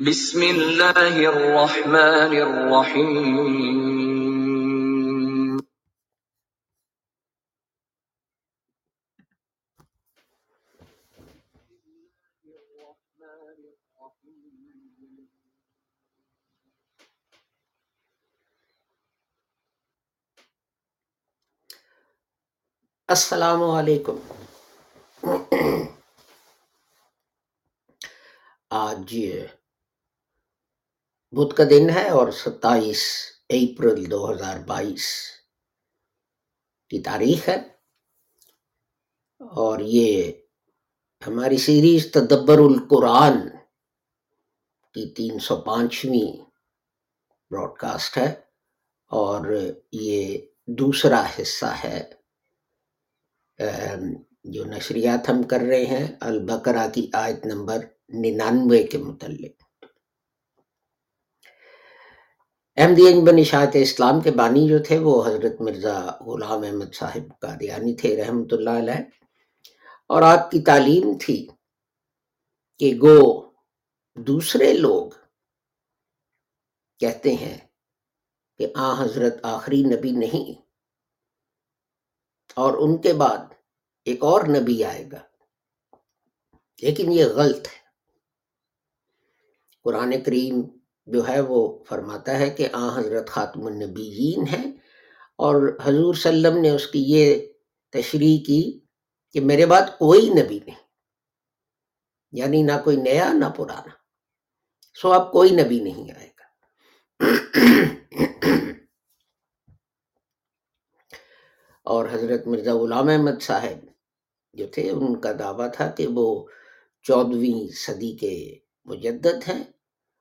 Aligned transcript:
بسم 0.00 0.42
الله 0.42 1.16
الرحمن 1.28 2.32
الرحيم. 2.32 3.36
السلام 23.10 23.62
عليكم. 23.62 24.20
آج 28.72 29.59
بدھ 31.32 31.54
کا 31.54 31.64
دن 31.70 31.90
ہے 31.90 32.08
اور 32.08 32.32
ستائیس 32.32 33.02
اپریل 33.48 34.10
دو 34.10 34.32
ہزار 34.32 34.58
بائیس 34.58 35.04
کی 36.88 37.02
تاریخ 37.02 37.48
ہے۔ 37.48 37.56
اور 39.38 39.78
یہ 39.82 40.32
ہماری 41.26 41.56
سیریز 41.56 42.12
تدبر 42.12 42.58
القرآن 42.58 43.48
کی 44.94 45.14
تین 45.14 45.38
سو 45.38 45.56
پانچویں 45.56 46.44
براڈ 47.50 47.78
کاسٹ 47.78 48.16
ہے۔ 48.16 48.34
اور 49.06 49.46
یہ 49.92 50.38
دوسرا 50.66 51.24
حصہ 51.42 51.74
ہے 51.84 52.10
جو 54.44 54.64
نشریات 54.64 55.28
ہم 55.28 55.42
کر 55.42 55.60
رہے 55.60 55.84
ہیں، 55.84 56.16
البقرہ 56.20 56.90
کی 56.94 57.10
آیت 57.12 57.46
نمبر 57.46 57.78
ننانوے 58.08 58.82
کے 58.82 58.98
متعلق۔ 58.98 59.69
احمدین 62.80 63.24
بن 63.24 63.38
اشاعت 63.38 63.68
اسلام 63.74 64.20
کے 64.20 64.30
بانی 64.30 64.68
جو 64.68 64.78
تھے 64.78 64.98
وہ 64.98 65.26
حضرت 65.26 65.60
مرزا 65.60 66.10
غلام 66.20 66.62
احمد 66.62 66.94
صاحب 66.94 67.40
قادیانی 67.40 67.94
تھے 67.94 68.24
رحمۃ 68.24 68.46
اللہ 68.52 68.70
علیہ۔ 68.70 69.00
اور 70.06 70.22
آپ 70.22 70.50
کی 70.50 70.60
تعلیم 70.60 71.18
تھی 71.20 71.48
کہ 72.78 72.94
گو 72.94 73.50
دوسرے 74.16 74.72
لوگ 74.72 75.10
کہتے 76.98 77.34
ہیں 77.34 77.58
کہ 78.58 78.66
آ 78.74 79.04
حضرت 79.04 79.34
آخری 79.42 79.82
نبی 79.82 80.10
نہیں۔ 80.10 80.62
اور 82.56 82.72
ان 82.72 83.00
کے 83.00 83.12
بعد 83.12 83.54
ایک 84.04 84.22
اور 84.22 84.40
نبی 84.44 84.84
آئے 84.84 85.08
گا۔ 85.12 85.20
لیکن 86.82 87.12
یہ 87.12 87.24
غلط 87.24 87.66
ہے۔ 87.66 87.80
قرآن 89.84 90.14
کریم 90.26 90.79
جو 91.12 91.28
ہے 91.28 91.40
وہ 91.40 91.84
فرماتا 91.84 92.38
ہے 92.38 92.50
کہ 92.50 92.68
آ 92.72 92.98
حضرت 92.98 93.28
خاتم 93.28 93.66
النبیین 93.66 94.48
ہیں 94.48 94.72
اور 95.36 95.78
حضور 95.82 96.14
صلی 96.14 96.32
اللہ 96.32 96.48
علیہ 96.48 96.58
وسلم 96.58 96.62
نے 96.62 96.70
اس 96.70 96.86
کی 96.86 97.04
یہ 97.06 97.52
تشریح 97.90 98.38
کی 98.46 98.80
کہ 99.32 99.40
میرے 99.40 99.66
بعد 99.66 99.98
کوئی 99.98 100.30
نبی 100.30 100.58
نہیں 100.66 100.90
یعنی 102.32 102.62
نہ 102.62 102.72
کوئی 102.84 102.96
نیا 102.96 103.32
نہ 103.32 103.44
پرانا۔ 103.56 103.90
سو 104.94 105.12
اب 105.12 105.32
کوئی 105.32 105.50
نبی 105.50 105.80
نہیں 105.80 106.10
آئے 106.10 106.30
گا۔ 106.38 106.46
اور 111.84 112.06
حضرت 112.12 112.46
مرزا 112.46 112.74
غلام 112.74 113.08
احمد 113.08 113.42
صاحب 113.42 113.86
جو 114.52 114.66
تھے، 114.66 114.90
ان 114.90 115.20
کا 115.20 115.32
دعویٰ 115.38 115.72
تھا 115.72 115.90
کہ 115.90 116.06
وہ 116.06 116.46
چودہویں 117.02 117.74
صدی 117.74 118.16
کے 118.16 118.58
مجدد 118.84 119.48
ہیں۔ 119.48 119.64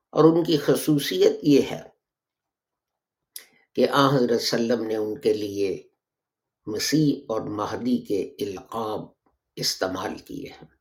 اور 0.10 0.24
ان 0.24 0.44
کی 0.44 0.58
خصوصیت 0.58 1.32
یہ 1.44 1.62
ہے 1.72 1.82
کہ 3.74 3.88
آ 3.92 4.08
حضرت 4.10 4.42
صلی 4.42 4.60
اللہ 4.60 4.74
علیہ 4.74 4.76
وسلم 4.76 4.88
نے 4.88 4.96
ان 4.96 5.22
کے 5.22 5.34
لیے 5.34 5.88
مسیح 6.66 7.22
اور 7.28 7.42
مہدی 7.42 7.98
کے 7.98 8.36
القاب 8.40 9.02
استعمال 9.56 10.18
کیے 10.18 10.50
ہیں۔ 10.50 10.80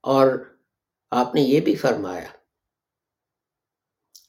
اور 0.00 0.28
آپ 1.10 1.34
نے 1.34 1.40
یہ 1.40 1.60
بھی 1.60 1.74
فرمایا 1.74 2.32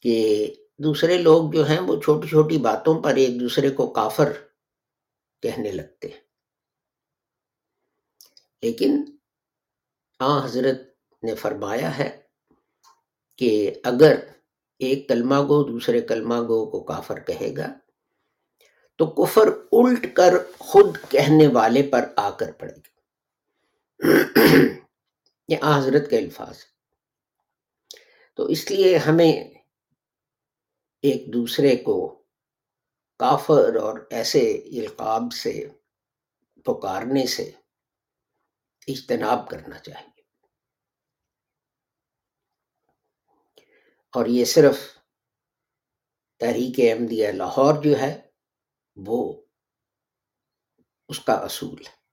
کہ 0.01 0.47
دوسرے 0.78 1.17
لوگ 1.17 1.51
جو 1.51 1.67
ہیں 1.67 1.79
وہ 1.79 2.01
چھوٹی 2.01 2.28
چھوٹی 2.28 2.57
باتوں 2.57 3.03
پر 3.03 3.16
ایک 3.16 3.40
دوسرے 3.40 3.69
کو 3.69 3.94
کافر 3.94 4.31
کہنے 5.41 5.72
لگتے 5.72 6.07
ہیں۔ 6.07 6.22
لیکن 8.61 9.12
آ 10.19 10.46
حضرت 10.46 10.81
نے 11.24 11.35
فرمایا 11.35 11.97
ہے 11.97 12.09
کہ 13.38 13.74
اگر 13.84 14.16
ایک 14.79 15.07
کلمہ 15.09 15.35
گو 15.35 15.63
دوسرے 15.63 16.01
کلمہ 16.01 16.35
گو 16.47 16.66
کو 16.72 16.84
کافر 16.84 17.19
کہے 17.19 17.51
گا، 17.57 17.68
تو 19.00 19.06
کفر 19.06 19.47
الٹ 19.72 20.16
کر 20.16 20.34
خود 20.57 20.97
کہنے 21.09 21.47
والے 21.47 21.84
پر 21.84 22.06
آ 22.16 22.29
کر 22.29 22.52
پڑے 22.52 22.73
گا 22.73 22.91
یہ 25.50 25.57
آ 25.62 25.78
حضرت 25.78 26.09
کے 26.09 26.18
الفاظ 26.18 26.57
تو 28.35 28.46
اس 28.46 28.72
لیے 28.72 28.97
ہمیں 28.97 29.34
ایک 31.03 31.34
دوسرے 31.34 31.75
کو 31.75 31.96
کافر 33.19 33.75
اور 33.75 34.00
ایسے 34.09 34.41
القاب 34.79 35.34
سے 35.34 35.68
پکارنے 36.66 37.25
سے 37.25 37.52
اجتناب 38.88 39.49
کرنا 39.49 39.79
چاہیے۔ 39.79 40.13
اور 44.11 44.25
یہ 44.25 44.45
صرف 44.45 44.77
تحریک 46.39 46.79
احمدیہ 46.79 47.27
لاہور 47.27 47.83
جو 47.83 47.99
ہے، 47.99 48.22
وہ 48.95 49.43
اس 51.09 51.19
کا 51.19 51.33
اصول 51.33 51.85
ہے۔ 51.85 52.03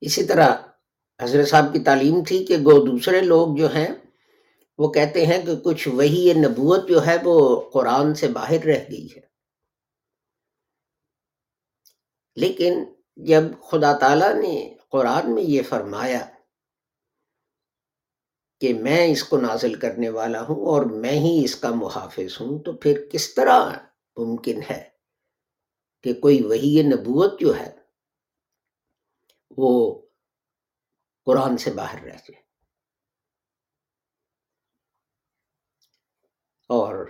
اسی 0.00 0.26
طرح 0.26 0.56
حضرت 1.22 1.48
صاحب 1.48 1.64
کی 1.72 1.84
تعلیم 1.84 2.24
تھی 2.28 2.46
کہ 2.46 2.54
گو 2.54 2.86
دوسرے 2.86 3.20
لوگ 3.20 3.56
جو 3.58 3.66
ہیں، 3.74 3.88
وہ 4.78 4.92
کہتے 4.92 5.26
ہیں 5.26 5.46
کہ 5.46 5.56
کچھ 5.64 5.88
وہی 5.88 6.32
نبوت 6.36 6.88
جو 6.88 7.06
ہے، 7.06 7.16
وہ 7.24 7.70
قرآن 7.70 8.14
سے 8.14 8.28
باہر 8.28 8.64
رہ 8.64 8.84
گئی 8.90 9.08
ہے۔ 9.16 9.20
لیکن 12.36 12.97
جب 13.26 13.42
خدا 13.62 13.92
تعالیٰ 13.98 14.34
نے 14.34 14.76
قرآن 14.90 15.34
میں 15.34 15.42
یہ 15.42 15.62
فرمایا 15.68 16.26
کہ 18.60 18.74
میں 18.74 19.06
اس 19.06 19.24
کو 19.24 19.36
نازل 19.36 19.74
کرنے 19.74 20.08
والا 20.08 20.40
ہوں 20.40 20.66
اور 20.66 20.86
میں 20.86 21.12
ہی 21.12 21.44
اس 21.44 21.56
کا 21.56 21.70
محافظ 21.70 22.40
ہوں، 22.40 22.62
تو 22.62 22.72
پھر 22.72 23.08
کس 23.12 23.34
طرح 23.34 23.70
ممکن 24.16 24.60
ہے 24.70 24.90
کہ 26.02 26.14
کوئی 26.14 26.42
وہی 26.42 26.82
نبوت 26.82 27.40
جو 27.40 27.56
ہے 27.56 27.70
وہ 29.56 30.02
قرآن 31.24 31.56
سے 31.56 31.70
باہر 31.70 32.02
رہ 32.04 32.16
جائے؟ 32.16 32.40
اور 36.70 37.06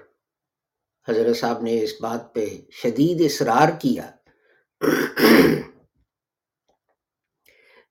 حضرت 1.08 1.36
صاحب 1.36 1.62
نے 1.62 1.82
اس 1.82 1.92
بات 2.00 2.34
پہ 2.34 2.46
شدید 2.70 3.20
اصرار 3.24 3.68
کیا 3.80 4.10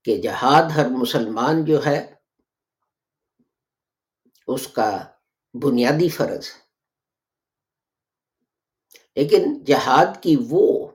کہ 0.07 0.17
جہاد 0.17 0.63
ہر 0.63 0.87
مسلمان 0.89 1.65
جو 1.65 1.85
ہے، 1.85 2.13
اس 4.47 4.67
کا 4.67 5.03
بنیادی 5.53 6.09
فرض 6.09 6.45
ہے۔ 6.45 6.67
لیکن 9.15 9.63
جہاد 9.63 10.05
کی 10.21 10.35
وہ 10.49 10.91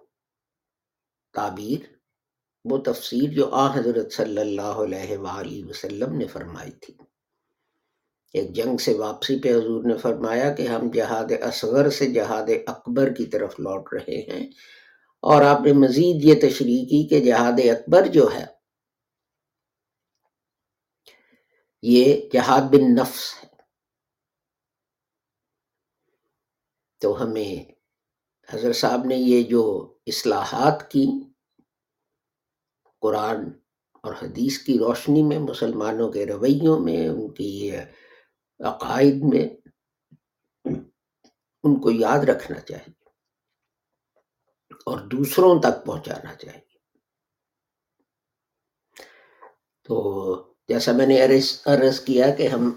تعبیر، 1.33 1.97
وہ 2.65 2.79
تفسیر 2.79 3.31
جو 3.31 3.55
آ 3.55 3.75
حضرت 3.75 4.13
صلی 4.13 4.41
اللہ 4.41 4.81
علیہ 4.85 5.19
وآلہ 5.19 5.67
وسلم 5.67 6.17
نے 6.17 6.27
فرمائی 6.27 6.71
تھی۔ 6.71 6.95
ایک 8.33 8.53
جنگ 8.53 8.77
سے 8.77 8.95
واپسی 8.95 9.41
پہ 9.41 9.55
حضور 9.55 9.85
نے 9.85 9.97
فرمایا 9.97 10.53
کہ 10.53 10.67
ہم 10.67 10.91
جہاد 10.91 11.33
اصغر 11.43 11.91
سے 11.91 12.07
جہاد 12.07 12.51
اکبر 12.67 13.13
کی 13.13 13.27
طرف 13.27 13.61
لوٹ 13.61 13.95
رہے 13.95 14.21
ہیں 14.21 14.47
اور 15.23 15.45
آپ 15.45 15.61
نے 15.61 15.73
مزید 15.73 16.25
یہ 16.25 16.35
تشریح 16.35 16.85
کی 16.85 17.09
کہ 17.09 17.21
جہاد 17.21 17.61
اکبر 17.65 18.07
جو 18.07 18.29
ہے 18.35 18.62
یہ 21.83 22.31
جہاد 22.33 22.63
بن 22.63 22.95
نفس 23.01 23.45
ہے۔ 23.45 23.49
تو 27.01 27.23
ہمیں 27.23 27.73
حضرت 28.51 28.77
صاحب 28.77 29.05
نے 29.05 29.15
یہ 29.15 29.43
جو 29.43 29.95
اصلاحات 30.07 30.91
کی، 30.91 31.07
قرآن 33.01 33.37
اور 33.93 34.15
حدیث 34.23 34.59
کی 34.59 34.79
روشنی 34.79 35.23
میں، 35.23 35.39
مسلمانوں 35.39 36.13
کے 36.13 36.27
رویوں 36.27 36.81
میں، 36.81 37.09
ان 37.09 37.35
کی 37.35 37.67
یہ 37.67 37.79
عقائد 38.61 39.15
میں، 39.33 39.69
ان 41.65 41.81
کو 41.81 41.91
یاد 41.91 42.29
رکھنا 42.29 42.61
چاہیے 42.61 43.09
اور 44.71 44.99
دوسروں 44.99 45.61
تک 45.61 45.87
پہنچانا 45.87 46.35
چاہیے۔ 46.35 46.79
تو 49.83 50.52
جیسا 50.73 50.93
میں 50.93 51.07
نے 51.07 51.21
عرض 51.23 51.49
عرض 51.67 52.01
کیا 52.01 52.31
کہ 52.31 52.49
ہم 52.49 52.71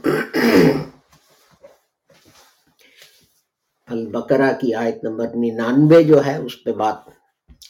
البقرہ 3.87 4.51
کی 4.61 4.73
آیت 4.73 5.03
نمبر 5.03 5.35
ننانوے 5.35 6.03
جو 6.03 6.25
ہے 6.25 6.35
اس 6.37 6.63
پہ 6.63 6.71
بات 6.71 7.05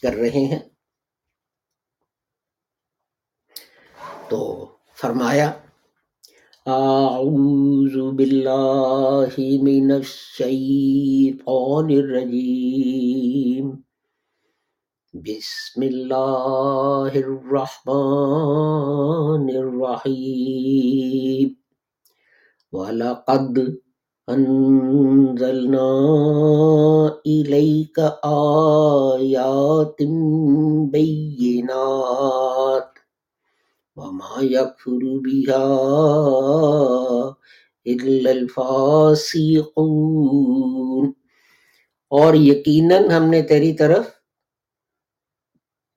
کر 0.02 0.14
رہے 0.14 0.46
ہیں۔ 0.46 0.60
تو 4.30 4.42
فرمایا، 5.02 5.52
اعوذ 6.66 7.96
باللہ 8.16 9.36
من 9.64 9.92
الشیطان 9.92 11.90
الرجیم 11.98 13.75
بسم 15.28 15.82
اللہ 15.82 17.12
الرحمن 17.16 17.96
الرحیم 19.56 21.50
وَلَقَدْ 22.74 23.60
أَنزَلْنَا 24.28 25.90
إِلَيْكَ 27.26 28.00
آيَاتٍ 28.30 30.02
بَيِّنَاتٍ 30.92 32.90
وما 33.98 34.36
يكفر 34.42 35.22
بها 35.26 35.68
إلا 37.88 38.32
الفاسقون 38.32 39.66
اور 42.12 42.34
یقیناً 42.34 43.12
ہم 43.12 43.30
نے 43.30 43.42
تیری 43.42 43.74
طرف 43.74 44.25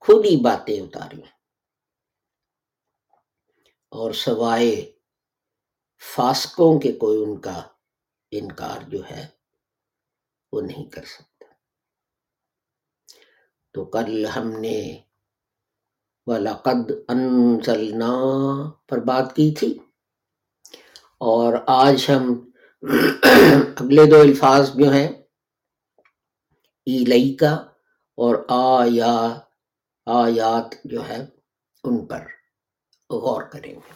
کھلی 0.09 0.41
باتیں 0.43 0.81
اتاری 0.81 1.21
اور 3.89 4.11
سوائے 4.11 4.91
فاسقوں 6.15 6.79
کے 6.79 6.91
کوئی 6.91 7.23
ان 7.23 7.41
کا 7.41 7.67
انکار 8.31 8.89
جو 8.89 9.09
ہے، 9.11 9.27
وہ 10.51 10.61
نہیں 10.61 10.89
کر 10.89 11.03
سکتا۔ 11.03 11.45
تو 13.73 13.85
کل 13.85 14.25
ہم 14.25 14.47
نے 14.47 15.01
وَلَقَدْ 16.25 16.91
أَنزَلْنَا، 17.11 18.09
پر 18.87 18.97
بات 18.97 19.35
کی 19.35 19.53
تھی۔ 19.53 19.79
اور 21.17 21.53
آج 21.67 22.05
ہم 22.09 22.51
اگلے 23.79 24.09
دو 24.11 24.19
الفاظ 24.19 24.71
جو 24.75 24.89
ہیں 24.89 25.07
ایلئی 26.85 27.35
کا 27.35 27.53
اور 28.15 28.35
آیا 28.49 29.39
آیات 30.11 30.75
جو 30.83 31.07
ہے 31.09 31.25
ان 31.83 32.05
پر 32.05 32.25
غور 33.09 33.41
کریں 33.41 33.73
گے۔ 33.73 33.93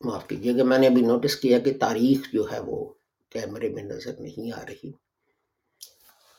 معاف 0.00 0.28
کیجیے 0.28 0.54
کہ 0.54 0.62
میں 0.62 0.78
نے 0.78 0.86
ابھی 0.86 1.02
نوٹس 1.02 1.36
کیا 1.36 1.58
کہ 1.58 1.72
تاریخ 1.80 2.32
جو 2.32 2.52
ہے 2.52 2.60
وہ 2.60 2.99
کیمرے 3.30 3.68
میں 3.68 3.82
نظر 3.82 4.12
نہیں 4.18 4.60
آ 4.60 4.66
رہی۔ 4.66 4.92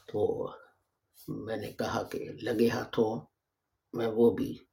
تو 0.07 0.51
میں 1.27 1.57
نے 1.57 1.71
کہا 1.71 2.03
کہ 2.03 2.19
لگے 2.41 2.69
ہاتھوں 2.69 3.25
میں 3.93 4.07
وہ 4.07 4.29
بھی 4.29 4.65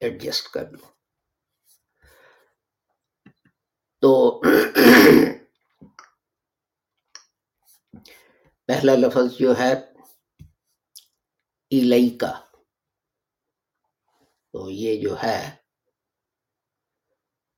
ایڈجسٹ 0.00 0.48
کر 0.48 0.70
لوں۔ 0.70 0.90
تو 4.00 4.40
پہلا 8.66 8.92
لفظ 8.94 9.38
جو 9.38 9.58
ہے 9.58 9.72
ایلئی 11.70 12.18
کا 12.18 12.40
تو 14.52 14.70
یہ 14.70 15.02
جو 15.02 15.16
ہے 15.22 15.56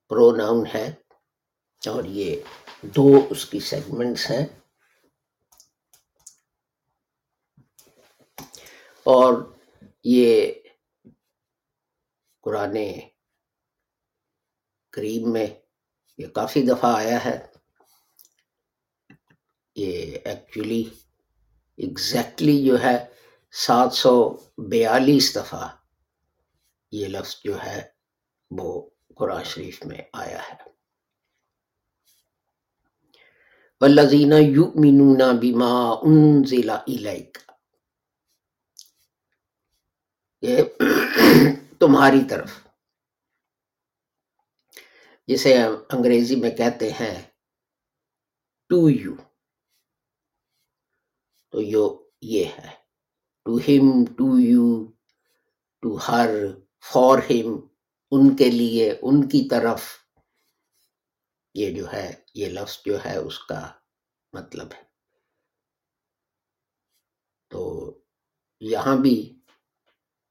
پرو 0.08 0.36
ناؤن 0.36 0.66
ہے۔ 0.74 1.09
اور 1.88 2.04
یہ 2.04 2.40
دو 2.82 3.26
اس 3.30 3.46
کی 3.46 3.60
سیگمنٹس 3.60 4.30
ہیں۔ 4.30 4.46
اور 9.04 9.56
یہ 10.04 10.52
قرآن 12.42 12.76
کریم 14.90 15.32
میں 15.32 15.46
یہ 16.18 16.26
کافی 16.26 16.62
دفعہ 16.62 16.96
آیا 16.96 17.24
ہے۔ 17.24 17.46
یہ 19.76 20.18
ایکچولی 20.24 20.84
ایگزیکٹلی 21.76 22.64
جو 22.66 22.82
ہے 22.82 23.06
سات 23.52 23.92
سو 23.92 24.36
بیالیس 24.58 25.36
دفعہ 25.36 25.76
یہ 26.92 27.06
لفظ 27.06 27.36
جو 27.44 27.62
ہے 27.62 27.90
وہ 28.50 28.90
قرآن 29.16 29.44
شریف 29.44 29.84
میں 29.84 29.98
آیا 30.12 30.48
ہے۔ 30.48 30.79
والذین 33.80 34.32
یؤمنون 34.32 35.36
بما 35.40 35.92
انزل 35.92 36.70
الیک 36.70 37.38
یہ 40.42 40.62
تمہاری 41.78 42.20
طرف۔ 42.30 42.66
جسے 45.26 45.62
انگریزی 45.62 46.36
میں 46.36 46.50
کہتے 46.50 46.90
ہیں 46.90 47.22
ٹو 48.68 48.90
یو۔ 48.90 49.14
تو 51.50 51.62
یو 51.62 51.98
یہ 52.22 52.44
ہے۔ 52.44 52.68
To 53.44 53.56
him, 53.56 54.04
to 54.04 54.38
you, 54.38 54.86
to 55.80 55.96
her, 55.96 56.30
for 56.92 57.18
him, 57.18 57.66
ان 58.10 58.36
کے 58.36 58.50
لیے، 58.50 58.94
ان 59.02 59.28
کی 59.28 59.48
طرف۔ 59.48 59.99
یہ 61.54 61.76
جو 61.76 61.92
ہے، 61.92 62.24
یہ 62.34 62.46
لفظ 62.46 62.78
جو 62.84 63.04
ہے، 63.04 63.16
اس 63.16 63.38
کا 63.38 63.72
مطلب 64.32 64.72
ہے۔ 64.72 64.82
تو 67.48 67.90
یہاں 68.60 68.96
بھی 68.96 69.40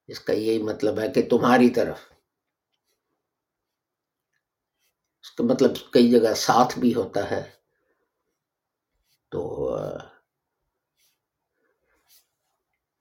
اس 0.07 0.19
کا 0.19 0.33
یہی 0.33 0.63
مطلب 0.63 0.99
ہے 0.99 1.11
کہ 1.11 1.29
تمہاری 1.29 1.73
طرف۔ 1.73 1.99
اس 5.21 5.31
کا 5.31 5.43
مطلب 5.43 5.91
کئی 5.91 6.11
جگہ 6.11 6.33
ساتھ 6.33 6.79
بھی 6.79 6.93
ہوتا 6.93 7.31
ہے۔ 7.31 7.51
تو 9.29 9.69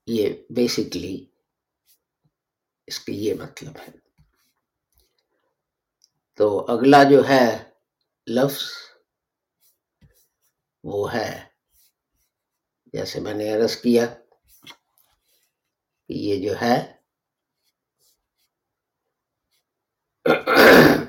یہ 0.07 0.33
بیسکلی 0.51 1.27
اس 2.87 3.01
کا 3.01 3.13
یہ 3.13 3.35
مطلب 3.35 3.77
ہے۔ 3.77 4.23
تو 6.35 6.67
اگلا 6.69 7.03
جو 7.03 7.29
ہے 7.29 7.68
لفظ 8.29 8.65
وہ 10.85 11.13
ہے۔ 11.13 11.49
جیسے 12.93 13.21
میں 13.21 13.35
نے 13.35 13.55
عرض 13.55 13.77
کیا 13.77 14.07
کہ 16.07 16.13
یہ 16.13 16.49
جو 16.49 16.55
ہے 16.61 16.93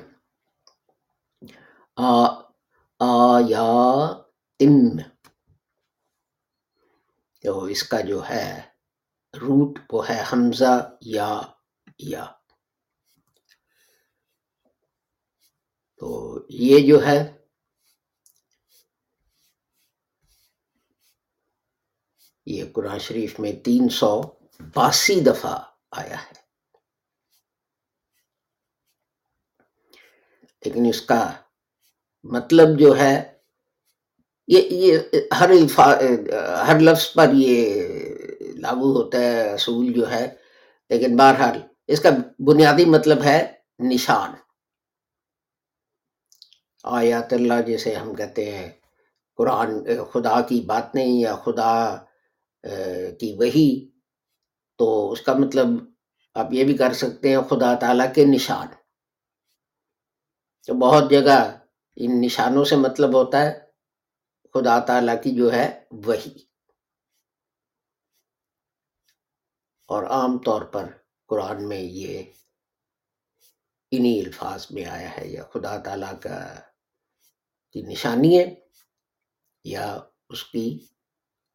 آیا 3.00 3.68
تم 4.60 4.98
تو 7.44 7.64
اس 7.64 7.82
کا 7.82 8.00
جو 8.00 8.22
ہے 8.30 8.62
روٹ 9.34 9.78
وہ 9.92 10.08
ہے 10.08 10.22
حمزہ 10.32 10.98
یا 11.00 11.42
یا۔ 11.98 12.39
تو 16.00 16.38
یہ 16.48 16.86
جو 16.88 17.06
ہے 17.06 17.32
یہ 22.46 22.64
قرآن 22.72 22.98
شریف 22.98 23.40
میں 23.40 23.52
تین 23.52 23.88
سو 23.88 24.22
باسی 24.74 25.20
دفعہ 25.20 25.58
آیا 25.90 26.22
ہے۔ 26.22 26.32
لیکن 30.64 30.82
اس 30.88 31.02
کا 31.02 31.32
مطلب 32.22 32.78
جو 32.78 32.98
ہے، 32.98 33.38
یہ 34.48 34.62
یہ 34.70 34.98
ہر 35.40 35.50
الفا، 35.50 35.98
ہر 36.66 36.80
لفظ 36.80 37.12
پر 37.12 37.28
یہ 37.34 37.82
لاگو 38.40 39.02
ہوتا 39.02 39.18
ہے، 39.18 39.52
اصول 39.52 39.92
جو 39.92 40.10
ہے۔ 40.10 40.36
لیکن 40.90 41.16
بہرحال 41.16 41.58
اس 41.86 42.00
کا 42.00 42.08
بنیادی 42.38 42.84
مطلب 42.84 43.22
ہے 43.22 43.52
نشان۔ 43.78 44.49
آیات 46.84 47.32
اللہ 47.32 47.60
جیسے 47.66 47.94
ہم 47.94 48.14
کہتے 48.14 48.50
ہیں، 48.50 48.68
قرآن، 49.38 49.70
خدا 50.12 50.40
کی 50.48 50.60
بات 50.66 50.94
نہیں 50.94 51.20
یا 51.20 51.34
خدا 51.44 51.72
کی 53.20 53.32
وہی 53.38 53.70
تو 54.78 54.88
اس 55.12 55.20
کا 55.20 55.32
مطلب 55.34 55.66
آپ 56.36 56.52
یہ 56.52 56.64
بھی 56.64 56.76
کر 56.76 56.92
سکتے 56.92 57.28
ہیں 57.28 57.42
خدا 57.50 57.74
تعالیٰ 57.74 58.06
کے 58.14 58.24
نشان۔ 58.24 58.66
تو 60.68 60.74
بہت 60.78 61.10
جگہ 61.10 61.38
ان 61.96 62.20
نشانوں 62.20 62.64
سے 62.64 62.76
مطلب 62.76 63.14
ہوتا 63.14 63.40
ہے 63.40 63.52
خدا 64.54 64.78
تعالیٰ 64.80 65.14
کی 65.22 65.30
جو 65.30 65.52
ہے 65.52 65.68
وہی 66.06 66.32
اور 69.88 70.04
عام 70.06 70.38
طور 70.38 70.62
پر 70.72 70.86
قرآن 71.30 71.68
میں 71.68 71.80
یہ 71.80 72.22
انہی 73.92 74.18
الفاظ 74.20 74.66
میں 74.70 74.84
آیا 74.86 75.16
ہے، 75.16 75.26
یا 75.28 75.44
خدا 75.52 75.76
تعالیٰ 75.78 76.12
کا 76.20 76.38
کی 77.72 77.82
نشانی 77.82 78.38
ہے 78.38 78.54
یا 79.64 80.00
اس 80.28 80.44
کی 80.44 80.86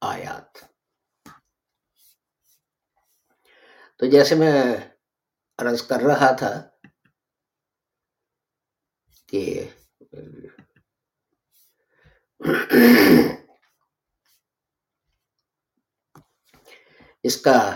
آیات۔ 0.02 0.58
تو 3.98 4.06
جیسے 4.06 4.36
میں 4.36 4.76
عرض 5.58 5.82
کر 5.88 6.02
رہا 6.02 6.36
تھا 6.36 6.70
کہ 9.28 9.70
اس 17.24 17.42
کا 17.42 17.76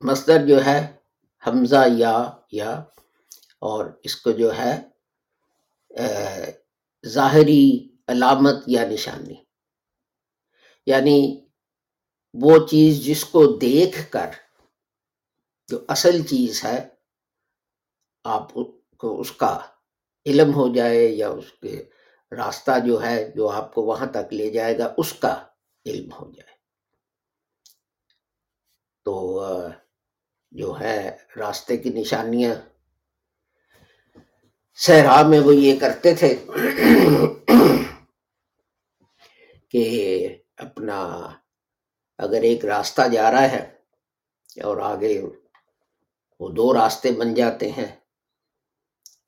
مصدر 0.00 0.46
جو 0.48 0.64
ہے 0.64 0.96
حمزہ 1.46 1.84
یا 1.98 2.30
یا 2.52 2.70
اور 3.60 4.00
اس 4.02 4.16
کو 4.16 4.30
جو 4.30 4.56
ہے 4.56 4.97
ظاہری 7.06 7.96
علامت 8.06 8.54
یا 8.66 8.88
نشانی۔ 8.88 9.44
یعنی 10.86 11.46
وہ 12.34 12.66
چیز 12.66 13.04
جس 13.04 13.24
کو 13.24 13.56
دیکھ 13.56 14.10
کر 14.10 14.30
جو 15.68 15.84
اصل 15.88 16.22
چیز 16.22 16.64
ہے، 16.64 16.88
آپ 18.24 18.54
کو 18.96 19.20
اس 19.20 19.32
کا 19.32 19.60
علم 20.26 20.54
ہو 20.54 20.74
جائے 20.74 21.06
یا 21.06 21.28
اس 21.28 21.52
کے 21.62 21.84
راستہ 22.32 22.70
جو 22.86 23.02
ہے 23.02 23.32
جو 23.36 23.48
آپ 23.48 23.74
کو 23.74 23.82
وہاں 23.82 24.06
تک 24.06 24.34
لے 24.34 24.50
جائے 24.50 24.78
گا، 24.78 24.94
اس 24.98 25.12
کا 25.12 25.46
علم 25.86 26.12
ہو 26.12 26.30
جائے۔ 26.30 26.58
تو 29.04 29.42
جو 30.50 30.80
ہے 30.80 31.16
راستے 31.36 31.76
کی 31.76 31.88
نشانیاں 31.88 32.54
صحرا 34.78 35.22
میں 35.28 35.38
وہ 35.40 35.54
یہ 35.54 35.78
کرتے 35.80 36.14
تھے 36.14 36.34
کہ 39.74 39.86
اپنا 40.56 41.00
اگر 42.18 42.42
ایک 42.42 42.64
راستہ 42.64 43.02
جا 43.12 43.30
رہا 43.32 43.50
ہے 43.52 43.62
اور 44.62 44.76
آگے 44.82 45.20
وہ 46.40 46.48
دو 46.48 46.72
راستے 46.74 47.12
بن 47.12 47.34
جاتے 47.34 47.70
ہیں، 47.70 47.86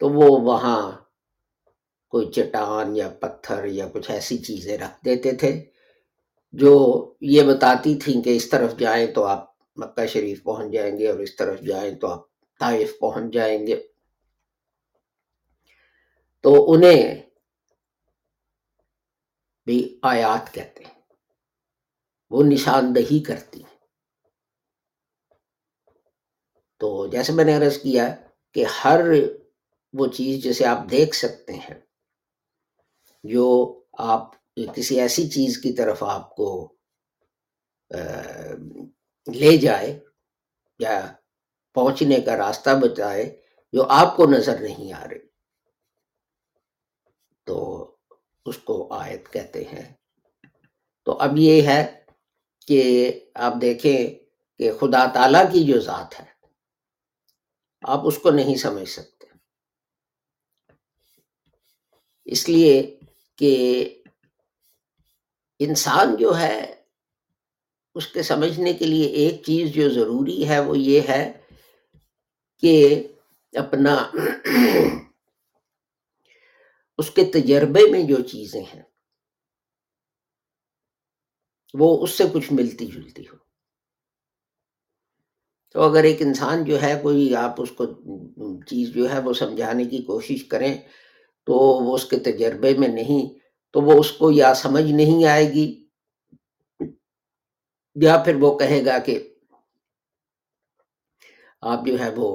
تو 0.01 0.09
وہ 0.09 0.29
وہاں 0.41 0.81
کوئی 2.13 2.31
چٹان 2.31 2.97
یا 2.97 3.09
پتھر 3.21 3.65
یا 3.65 3.89
کچھ 3.93 4.11
ایسی 4.11 4.39
چیزیں 4.39 4.77
رکھ 4.79 5.05
دیتے 5.05 5.33
تھے 5.33 5.53
جو 6.55 6.75
یہ 7.21 7.43
بتاتی 7.43 7.95
تھیں 7.95 8.23
کہ 8.23 8.37
اس 8.37 8.49
طرف 8.51 8.79
جائیں 8.79 9.07
تو 9.07 9.25
آپ 9.25 9.49
مکہ 9.77 10.07
شریف 10.07 10.43
پہنچ 10.45 10.73
جائیں 10.73 10.99
گے 10.99 11.09
اور 11.11 11.19
اس 11.19 11.37
طرف 11.37 11.61
جائیں 11.61 11.95
تو 11.95 12.07
آپ 12.09 12.27
طائف 12.61 12.99
پہنچ 13.01 13.33
جائیں 13.35 13.67
گے۔ 13.67 13.90
تو 16.45 16.53
انہیں 16.73 17.21
بھی 19.67 19.79
آیات 20.03 20.53
کہتے 20.55 20.85
ہیں۔ 20.85 20.99
وہ 22.31 22.43
نشاندہی 22.43 23.23
کرتی 23.23 23.63
تو 26.81 27.07
جیسے 27.07 27.33
میں 27.33 27.45
نے 27.45 27.57
عرض 27.57 27.79
کیا 27.79 28.09
کہ 28.57 28.65
ہر 28.75 29.01
وہ 29.95 30.07
چیز 30.09 30.43
جسے 30.45 30.65
آپ 30.67 30.91
دیکھ 30.91 31.17
سکتے 31.17 31.53
ہیں، 31.55 31.79
جو 33.25 33.47
آپ 34.11 34.35
کسی 34.75 35.01
ایسی 35.01 35.29
چیز 35.31 35.59
کی 35.59 35.73
طرف 35.73 36.03
آپ 36.05 36.35
کو 36.37 36.51
لے 39.27 39.57
جائے 39.57 39.99
یا 40.81 41.01
پہنچنے 41.77 42.21
کا 42.21 42.37
راستہ 42.37 42.71
بتائے 42.83 43.25
جو 43.75 43.87
آپ 43.91 44.17
کو 44.17 44.27
نظر 44.27 44.61
نہیں 44.61 44.93
آ 44.93 45.07
رہی۔ 45.09 45.30
تو 47.51 47.97
اس 48.47 48.59
کو 48.59 48.95
آیت 48.95 49.33
کہتے 49.33 49.65
ہیں۔ 49.65 49.95
تو 51.05 51.13
اب 51.13 51.31
یہ 51.37 51.63
ہے 51.63 52.05
کہ 52.67 52.81
آپ 53.35 53.55
دیکھیں 53.61 54.15
کہ 54.59 54.73
خدا 54.73 55.07
تعالی 55.07 55.39
کی 55.53 55.73
جو 55.73 55.81
ذات 55.81 56.21
ہے، 56.21 56.25
آپ 57.83 58.01
اس 58.05 58.19
کو 58.19 58.31
نہیں 58.31 58.55
سمجھ 58.55 58.89
سکتے۔ 58.89 59.27
اس 62.25 62.49
لیے 62.49 62.99
کہ 63.37 63.53
انسان 65.59 66.17
جو 66.17 66.39
ہے، 66.39 66.83
اس 67.95 68.07
کے 68.07 68.23
سمجھنے 68.23 68.73
کے 68.73 68.85
لیے 68.85 69.07
ایک 69.07 69.43
چیز 69.47 69.73
جو 69.73 69.91
ضروری 69.91 70.49
ہے 70.49 70.61
وہ 70.61 70.79
یہ 70.79 71.01
ہے 71.09 71.33
کہ 72.61 73.07
اپنا 73.53 74.11
اس 77.01 77.11
کے 77.11 77.25
تجربے 77.33 77.91
میں 77.91 78.03
جو 78.09 78.17
چیزیں 78.29 78.63
ہیں، 78.63 78.83
وہ 81.75 81.89
اس 82.03 82.11
سے 82.11 82.25
کچھ 82.33 82.53
ملتی 82.53 82.87
جلتی 82.87 83.23
ہو۔ 83.23 83.37
تو 85.75 85.83
اگر 85.83 86.05
ایک 86.05 86.23
انسان 86.23 86.65
جو 86.65 86.81
ہے، 86.83 86.95
کوئی 87.03 87.35
آپ 87.37 87.61
اس 87.63 87.71
کو 87.71 87.87
چیز 88.69 88.89
جو 88.95 89.11
ہے، 89.11 89.19
وہ 89.25 89.33
سمجھانے 89.33 89.85
کی 89.85 90.03
کوشش 90.03 90.45
کریں 90.49 90.75
تو 91.47 91.55
وہ 91.85 91.95
اس 91.95 92.05
کے 92.05 92.19
تجربے 92.19 92.73
میں 92.79 92.89
نہیں، 92.89 93.29
تو 93.75 93.81
وہ 93.81 93.99
اس 94.01 94.11
کو 94.13 94.31
یا 94.31 94.53
سمجھ 94.55 94.91
نہیں 94.93 95.25
آئے 95.25 95.47
گی، 95.53 95.67
یا 97.97 98.17
پھر 98.25 98.35
وہ 98.35 98.59
کہے 98.59 98.85
گا 98.85 98.99
کہ 98.99 99.19
آپ 101.63 101.87
جو 101.87 101.99
ہے، 102.01 102.11
وہ 102.17 102.29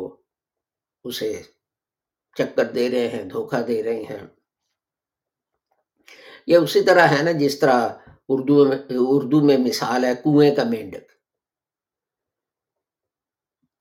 اسے 1.05 1.31
چکر 2.35 2.71
دے 2.71 2.89
رہے 2.91 3.07
ہیں، 3.07 3.23
دھوکہ 3.23 3.61
دے 3.67 3.83
رہے 3.83 4.03
ہیں۔ 4.03 4.25
یہ 6.45 6.57
اسی 6.57 6.83
طرح 6.83 7.07
ہے 7.07 7.23
نا 7.23 7.31
جس 7.31 7.59
طرح 7.59 7.89
اردو 8.29 8.65
میں 8.65 8.77
اردو 8.89 9.41
میں 9.41 9.57
مثال 9.57 10.05
ہے، 10.05 10.15
کنویں 10.15 10.55
کا 10.55 10.63
مینڈک۔ 10.63 11.11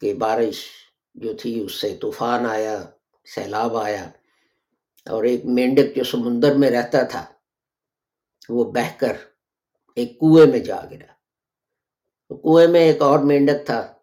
کہ 0.00 0.14
بارش 0.14 0.66
جو 1.14 1.36
تھی، 1.36 1.60
اس 1.60 1.72
سے 1.72 1.98
طوفان 2.00 2.46
آیا، 2.46 2.84
سیلاب 3.24 3.76
آیا، 3.76 4.04
اور 5.10 5.24
ایک 5.24 5.40
مینڈک 5.44 5.96
جو 5.96 6.04
سمندر 6.04 6.54
میں 6.54 6.70
رہتا 6.70 7.02
تھا، 7.02 7.32
وہ 8.48 8.72
بہ 8.72 9.00
کر 9.00 9.16
ایک 9.96 10.20
کنویں 10.20 10.46
میں 10.46 10.58
جا 10.58 10.80
گرا۔ 10.90 11.14
کنویں 12.28 12.68
میں 12.68 12.80
ایک 12.80 13.02
اور 13.02 13.18
مینڈک 13.18 13.66
تھا، 13.66 13.94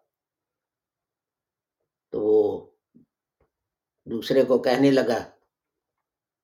تو 2.10 2.20
وہ 2.20 2.70
دوسرے 4.04 4.44
کو 4.44 4.58
کہنے 4.58 4.90
لگا 4.90 5.30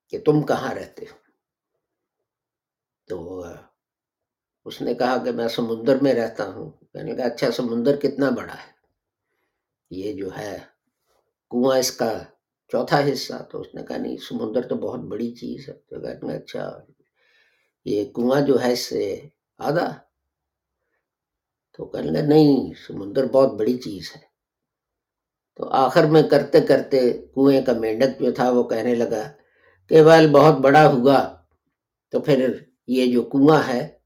کہ 0.09 0.19
تم 0.21 0.47
کہاں 0.47 0.75
رہتے 0.75 1.05
ہو 1.11 1.17
تو 3.07 3.45
اس 4.69 4.83
نے 4.83 4.95
کہا 4.95 5.25
کہ 5.25 5.31
میں 5.31 5.49
سمندر 5.49 6.03
میں 6.03 6.15
رہتا 6.15 6.49
ہوں۔ 6.49 6.71
کہنے 6.71 7.15
کا 7.15 7.23
اچھا 7.23 7.51
سمندر 7.51 7.97
کتنا 7.97 8.31
بڑا 8.31 8.53
ہے؟ 8.53 8.73
یہ 9.91 10.13
جو 10.13 10.29
ہے، 10.39 10.59
کنواں 11.51 11.79
اس 11.79 11.91
کا 11.93 12.19
چوتھا 12.69 13.01
حصہ۔ 13.13 13.43
تو 13.51 13.61
اس 13.61 13.75
نے 13.75 13.83
کہا، 13.83 13.97
نہیں، 13.97 14.17
سمندر 14.17 14.69
تو 14.69 14.75
بہت 14.75 15.01
بڑی 15.01 15.35
چیز 15.35 15.69
ہے۔ 15.69 15.75
تو 15.75 16.01
کہنے 16.01 16.37
اچھا 16.37 16.79
یہ 17.85 18.05
کنواں 18.05 18.41
جو 18.41 18.63
ہے، 18.65 18.73
اس 18.73 18.79
سے 18.79 19.29
آدھا۔ 19.59 19.99
تو 21.77 21.85
کہنے 21.85 22.11
لگا، 22.11 22.23
نہیں، 22.23 22.73
سمندر 22.87 23.27
بہت 23.27 23.53
بڑی 23.53 23.79
چیز 23.79 24.13
ہے۔ 24.17 24.21
تو 25.57 25.69
آخر 25.69 26.05
میں 26.05 26.23
کرتے 26.23 26.61
کرتے 26.61 27.13
کنویں 27.13 27.63
کا 27.63 27.73
مینڈک 27.73 28.21
جو 28.21 28.33
تھا، 28.33 28.51
وہ 28.51 28.63
کہنے 28.63 28.95
لگا 28.95 29.33
کہ 29.89 30.03
ویل 30.03 30.31
بہت 30.31 30.55
بڑا 30.55 30.89
ہوا 30.89 31.37
تو 32.11 32.21
پھر 32.21 32.63
یہ 32.87 33.13
جو 33.13 33.23
کنواں 33.23 33.63
ہے 33.67 33.98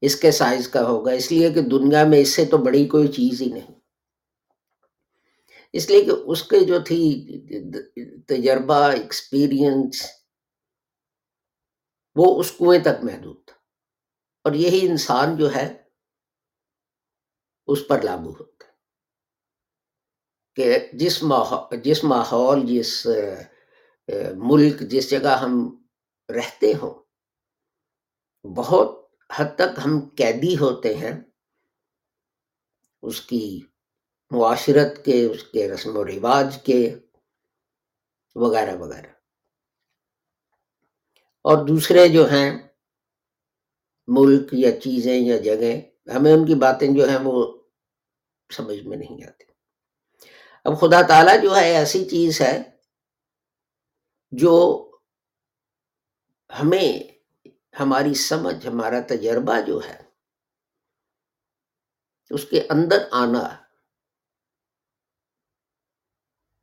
اس 0.00 0.16
کے 0.16 0.30
سائز 0.30 0.68
کا 0.68 0.88
ہوگا۔ 0.88 1.12
اس 1.12 1.32
لیے 1.32 1.50
کہ 1.50 1.62
دنیا 1.62 2.04
میں 2.04 2.18
اس 2.18 2.28
سے 2.28 2.44
تو 2.44 2.58
بڑی 2.58 2.86
کوئی 2.86 3.08
چیز 3.08 3.42
ہی 3.42 3.46
نہیں۔ 3.46 3.80
اس 5.72 5.90
لیے 5.90 6.04
کہ 6.04 6.10
اس 6.10 6.42
کے 6.42 6.64
جو 6.64 6.80
تھی 6.80 7.26
تجربہ 8.28 8.74
ایکسپیرینس 8.74 10.02
وہ 12.16 12.40
اس 12.40 12.52
کنویں 12.58 12.78
تک 12.78 13.04
محدود 13.04 13.44
تھا۔ 13.46 13.56
اور 14.44 14.52
یہی 14.52 14.88
انسان 14.88 15.36
جو 15.36 15.54
ہے، 15.54 15.82
اس 17.66 17.88
پر 17.88 18.02
لاگو 18.02 18.30
ہوتا 18.30 18.66
ہے۔ 18.66 18.72
کہ 20.56 20.78
جس 20.92 21.22
ماحول 21.22 21.80
جس 21.80 22.04
ماحول، 22.04 22.66
جس 22.66 23.06
ملک، 24.34 24.80
جس 24.80 25.10
جگہ 25.10 25.38
ہم 25.38 25.82
رہتے 26.28 26.72
ہوں، 26.82 27.04
بہت 28.46 29.07
حد 29.32 29.54
تک 29.54 29.78
ہم 29.84 30.08
قیدی 30.16 30.58
ہوتے 30.58 30.94
ہیں، 30.94 31.12
اس 33.02 33.20
کی 33.20 33.60
معاشرت 34.30 35.04
کے، 35.04 35.24
اس 35.24 35.44
کے 35.44 35.68
رسم 35.68 35.96
و 35.96 36.04
رواج 36.04 36.58
کے، 36.64 36.94
وغیرہ 38.34 38.76
وغیرہ۔ 38.76 39.06
اور 41.42 41.66
دوسرے 41.66 42.08
جو 42.08 42.30
ہیں، 42.30 42.68
ملک 44.08 44.48
یا 44.52 44.80
چیزیں 44.80 45.20
یا 45.20 45.36
جگہ 45.36 45.80
ہمیں 46.10 46.32
ان 46.32 46.46
کی 46.46 46.54
باتیں 46.54 46.88
جو 46.96 47.08
ہیں 47.08 47.18
وہ 47.24 47.62
سمجھ 48.52 48.86
میں 48.86 48.96
نہیں 48.96 49.24
آتی۔ 49.24 49.44
اب 50.64 50.80
خدا 50.80 51.02
تعالیٰ 51.02 51.42
جو 51.42 51.56
ہے، 51.56 51.76
ایسی 51.76 52.04
چیز 52.04 52.40
ہے 52.40 52.62
جو 54.30 54.84
ہمیں 56.60 57.17
ہماری 57.80 58.14
سمجھ، 58.14 58.66
ہمارا 58.66 59.00
تجربہ 59.08 59.60
جو 59.66 59.80
ہے، 59.88 60.02
اس 62.30 62.44
کے 62.44 62.66
اندر 62.70 63.08
آنا 63.10 63.44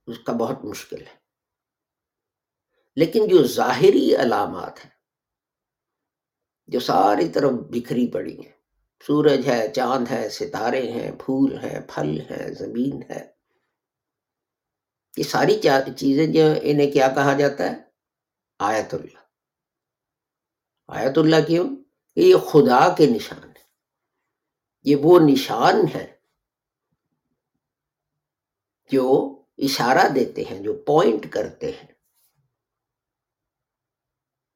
اس 0.08 0.20
کا 0.20 0.34
بہت 0.34 0.66
مشکل 0.66 1.02
ہے۔ 1.02 1.16
لیکن 2.96 3.28
جو 3.28 3.44
ظاہری 3.48 4.16
علامات 4.16 4.86
ہیں، 4.86 4.92
جو 6.68 6.80
ساری 6.80 7.30
طرف 7.30 7.52
بکھری 7.70 8.08
پڑی 8.12 8.38
ہیں، 8.40 8.54
سورج 9.08 9.48
ہے، 9.48 9.74
چاند 9.74 10.08
ہے، 10.12 10.30
ستارے 10.30 10.92
ہیں، 10.92 11.12
پھول 11.12 11.58
ہیں، 11.58 11.80
پھل 11.88 12.20
ہیں، 12.22 12.54
زمین 12.54 13.04
ہے، 13.10 13.32
یہ 15.18 15.24
ساری 15.24 15.62
چیزیں 15.98 16.28
جو، 16.28 16.46
انہیں 16.62 16.92
کیا 16.92 17.08
کہا 17.16 17.34
جاتا 17.34 17.64
ہے؟ 17.64 17.76
آیت 18.60 18.94
اللہ۔ 18.94 19.25
آیت 20.88 21.18
اللہ 21.18 21.48
کیوں 21.48 21.76
کہ 22.16 22.20
یہ 22.20 22.36
خدا 22.36 22.96
کے 22.96 23.06
نشان 23.06 23.44
ہے۔ 23.44 23.64
یہ 24.84 24.96
وہ 25.04 25.20
نشان 25.20 25.76
ہے 25.96 26.16
جو 28.92 29.42
اشارہ 29.58 30.10
دیتے 30.16 30.44
ہیں، 30.44 30.60
جو 30.60 30.74
پوائنٹ 30.74 31.34
کرتے 31.34 31.72
ہیں۔ 31.72 31.88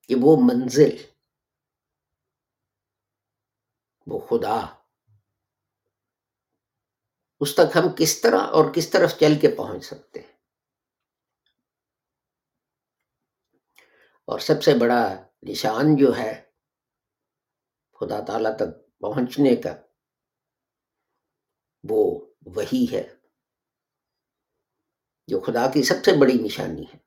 کہ 0.01 0.15
وہ 0.21 0.37
منزل، 0.41 0.97
وہ 4.07 4.19
خدا۔ 4.19 4.65
اس 7.39 7.55
تک 7.55 7.77
ہم 7.77 7.83
کس 7.97 8.21
طرح 8.21 8.39
اور 8.39 8.73
کس 8.73 8.89
طرف 8.89 9.19
چل 9.19 9.39
کے 9.41 9.47
پہنچ 9.57 9.85
سکتے 9.85 10.19
ہیں؟ 10.19 10.33
اور 14.25 14.39
سب 14.39 14.63
سے 14.63 14.71
بڑا 14.79 15.28
نشان 15.43 15.95
جو 15.95 16.17
ہے، 16.17 16.43
خدا 17.99 18.19
تعالی 18.19 18.49
تک 18.55 18.99
پہنچنے 18.99 19.55
کا 19.55 19.75
وہ 21.83 22.25
وہی 22.45 22.85
ہے 22.91 23.15
جو 25.27 25.39
خدا 25.39 25.71
کی 25.73 25.83
سب 25.83 25.95
سے 26.05 26.11
بڑی 26.19 26.33
نشانی 26.33 26.83
ہے۔ 26.83 26.97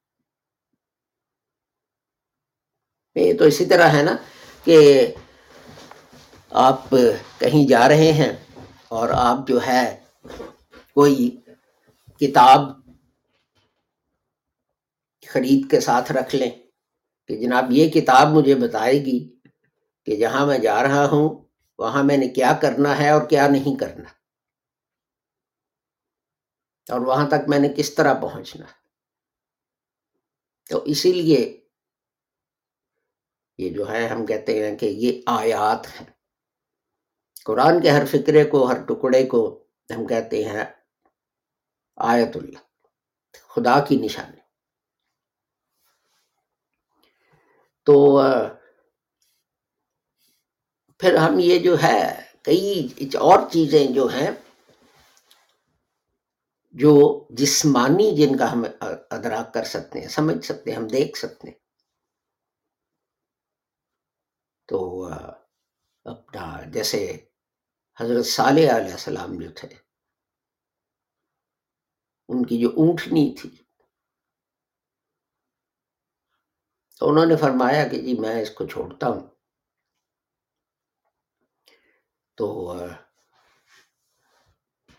یہ 3.15 3.39
تو 3.39 3.45
اسی 3.45 3.67
طرح 3.67 3.89
ہے 3.89 4.03
نا 4.03 4.17
کہ 4.65 5.07
آپ 6.51 6.91
کہیں 7.39 7.69
جا 7.69 7.89
رہے 7.89 8.13
ہیں 8.13 8.33
اور 8.89 9.09
آپ 9.15 9.49
جو 9.49 9.59
ہے 9.67 10.05
کوئی 10.95 11.41
کتاب 12.21 12.61
خرید 15.27 15.71
کے 15.71 15.81
ساتھ 15.81 16.13
رکھ 16.13 16.35
لیں۔ 16.35 16.62
کہ 17.27 17.37
جناب 17.37 17.65
یہ 17.71 17.91
کتاب 17.91 18.29
مجھے 18.29 18.55
بتائے 18.55 18.95
گی 18.95 19.39
کہ 20.05 20.17
جہاں 20.17 20.47
میں 20.47 20.59
جا 20.59 20.83
رہا 20.83 21.05
ہوں، 21.05 21.45
وہاں 21.79 22.05
میں 22.05 22.17
نے 22.17 22.29
کیا 22.29 22.59
کرنا 22.63 22.99
ہے 22.99 23.11
اور 23.11 23.29
کیا 23.29 23.49
نہیں 23.49 23.81
کرنا۔ 23.81 24.09
اور 26.93 27.01
وہاں 27.01 27.29
تک 27.29 27.49
میں 27.49 27.59
نے 27.59 27.69
کس 27.77 27.95
طرح 27.95 28.15
پہنچنا۔ 28.15 28.67
تو 30.71 30.83
اسی 30.85 31.13
لیے 31.13 31.67
یہ 33.59 33.69
جو 33.69 33.91
ہے، 33.91 34.09
ہم 34.09 34.27
کہتے 34.27 34.71
ہیں 34.71 34.79
کہ 34.79 34.87
یہ 34.87 35.23
آیات 35.27 36.01
ہیں۔ 36.01 36.07
قرآن 37.45 37.83
کے 37.83 37.91
ہر 37.91 38.07
فکرے 38.07 38.45
کو، 38.45 38.71
ہر 38.71 38.83
ٹکڑے 38.83 39.27
کو 39.27 39.65
ہم 39.97 40.07
کہتے 40.07 40.45
ہیں 40.45 40.65
آیت 41.97 42.37
اللہ، 42.37 42.59
خدا 43.33 43.85
کی 43.85 43.97
نشانی۔ 43.97 44.42
تو 47.87 47.95
پھر 51.01 51.17
ہم 51.17 51.39
یہ 51.39 51.59
جو 51.59 51.75
ہے، 51.83 52.03
کئی 52.43 52.89
اور 53.21 53.39
چیزیں 53.51 53.87
جو 53.95 54.07
ہیں، 54.07 54.31
جو 56.75 56.93
جسمانی 57.31 58.11
جن 58.17 58.37
کا 58.37 58.53
ہم 58.53 58.65
ادراک 58.81 59.53
کر 59.55 59.65
سکتے 59.65 60.01
ہیں، 60.01 60.09
سمجھ 60.09 60.45
سکتے 60.47 60.71
ہیں، 60.71 60.79
ہم 60.79 60.87
دیکھ 60.87 61.19
سکتے 61.19 61.49
ہیں۔ 61.49 61.59
تو 64.69 65.09
اپنا 66.07 66.63
جیسے 66.73 67.27
حضرت 67.99 68.27
صالح 68.27 68.77
علیہ 68.77 68.93
السلام 68.93 69.39
جو 69.39 69.51
تھے، 69.57 69.69
ان 72.29 72.47
کی 72.47 72.59
جو 72.59 72.69
اونٹنی 72.77 73.35
تھی 73.41 73.62
تو 77.03 77.09
انہوں 77.09 77.27
نے 77.27 77.37
فرمایا 77.37 77.89
کہ 77.89 78.01
جی 78.01 78.15
میں 78.19 78.43
اس 78.43 78.51
کو 78.51 78.67
چھوڑتا 78.67 79.09
ہوں۔ 79.09 79.21
تو 82.35 82.75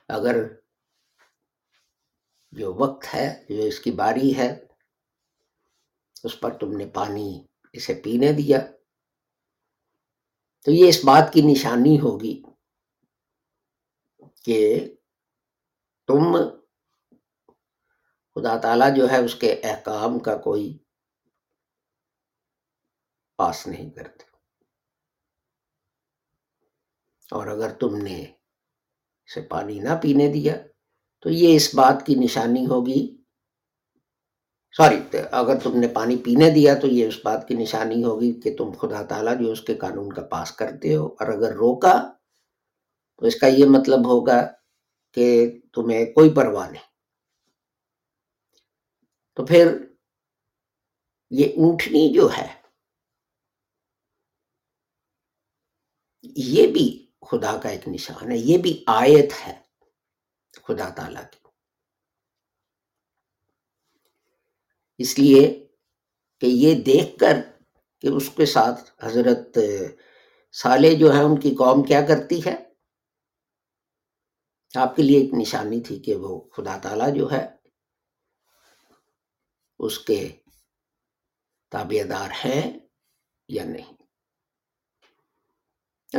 اگر 0.08 0.36
جو 2.52 2.74
وقت 2.74 3.14
ہے، 3.14 3.46
جو 3.50 3.64
اس 3.64 3.80
کی 3.80 3.92
باری 3.92 4.38
ہے، 4.38 4.66
اس 6.24 6.40
پر 6.40 6.58
تم 6.58 6.78
نے 6.78 6.86
پانی 6.86 7.48
اسے 7.74 7.94
پینے 7.94 8.34
دیا، 8.34 8.60
تو 10.62 10.72
یہ 10.72 10.90
اس 10.90 11.06
بات 11.06 11.34
کی 11.34 11.42
نشانی 11.42 12.00
ہوگی 12.00 12.44
کہ 14.44 14.90
تم 16.08 16.38
خدا 18.36 18.58
تعالیٰ 18.58 18.96
جو 18.96 19.10
ہے 19.10 19.26
اس 19.26 19.36
کے 19.36 19.62
احکام 19.64 20.20
کا 20.20 20.38
کوئی 20.38 20.83
پاس 23.36 23.68
نہیں 23.68 23.90
کرتے۔ 23.90 24.24
اور 27.32 27.48
اگر 27.48 27.74
تم 27.74 27.98
نے 27.98 28.24
اسے 29.26 29.42
پانی 29.42 29.80
نہ 29.80 29.90
پینے 30.02 30.34
دیا، 30.34 30.56
تو 31.20 31.30
یہ 31.30 31.56
اس 31.56 31.76
بات 31.76 32.06
کی 32.06 32.16
نشانی 32.16 32.66
ہوگی۔ 32.66 33.18
سوری، 34.72 35.18
اگر 35.32 35.60
تم 35.64 35.80
نے 35.80 35.88
پانی 35.88 36.18
پینے 36.18 36.52
دیا، 36.52 36.76
تو 36.76 36.88
یہ 36.88 37.08
اس 37.08 37.20
بات 37.24 37.48
کی 37.48 37.54
نشانی 37.54 38.04
ہوگی 38.04 38.42
کہ 38.42 38.56
تم 38.58 38.72
خدا 38.72 39.04
تعالیٰ 39.04 39.40
جو 39.40 39.52
اس 39.52 39.62
کے 39.62 39.76
قانون 39.76 40.14
کا 40.14 40.22
پاس 40.22 40.52
کرتے 40.52 40.96
ہو۔ 40.96 41.08
اور 41.08 41.28
اگر 41.28 41.54
روکا، 41.54 42.14
تو 43.18 43.26
اس 43.26 43.36
کا 43.36 43.48
یہ 43.48 43.66
مطلب 43.66 44.06
ہوگا 44.06 44.52
کہ 45.12 45.52
تمہیں 45.74 46.06
کوئی 46.06 46.34
پرواہ 46.34 46.70
نہیں۔ 46.70 46.84
تو 49.36 49.46
پھر 49.46 49.78
یہ 51.30 51.46
اونٹنی 51.46 52.14
جو 52.14 52.30
ہے 52.38 52.63
یہ 56.24 56.68
بھی 56.68 57.12
خدا 57.22 57.58
کا 57.58 57.70
ایک 57.70 57.88
نشان 57.88 58.32
ہے، 58.32 58.38
یہ 58.38 58.58
بھی 58.58 58.84
آیت 58.88 59.48
ہے 59.48 59.62
خدا 60.64 60.90
تعالی 60.90 61.20
کی۔ 61.32 61.40
اس 64.98 65.20
لیے 65.20 65.68
کہ 66.40 66.46
یہ 66.46 66.84
دیکھ 66.84 67.20
کر 67.20 67.36
کہ 68.02 68.08
اس 68.08 68.30
کے 68.36 68.46
ساتھ 68.46 69.04
حضرت 69.04 69.58
سالے 70.52 70.96
جو 70.96 71.14
ہے 71.14 71.24
ان 71.24 71.40
کی 71.40 71.56
قوم 71.56 71.84
کیا 71.84 72.02
کرتی 72.02 72.46
ہے؟ 72.46 72.56
آپ 74.76 74.96
کے 74.96 75.04
لیے 75.04 75.20
ایک 75.20 75.34
نشانی 75.34 75.82
تھی 75.82 76.00
کہ 76.00 76.16
وہ 76.16 76.50
خدا 76.50 76.78
تعالیٰ 76.78 77.16
جو 77.16 77.32
ہے، 77.32 77.48
اس 79.80 80.00
کے 80.00 80.38
تابع 81.72 82.04
دار 82.10 82.30
ہیں 82.46 82.80
یا 83.48 83.64
نہیں۔ 83.64 84.03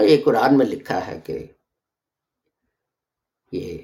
یہ 0.03 0.25
قرآن 0.25 0.59
میں 0.59 0.67
لکھا 0.67 1.07
ہے 1.07 1.21
کہ 1.21 1.47
یہ 3.53 3.79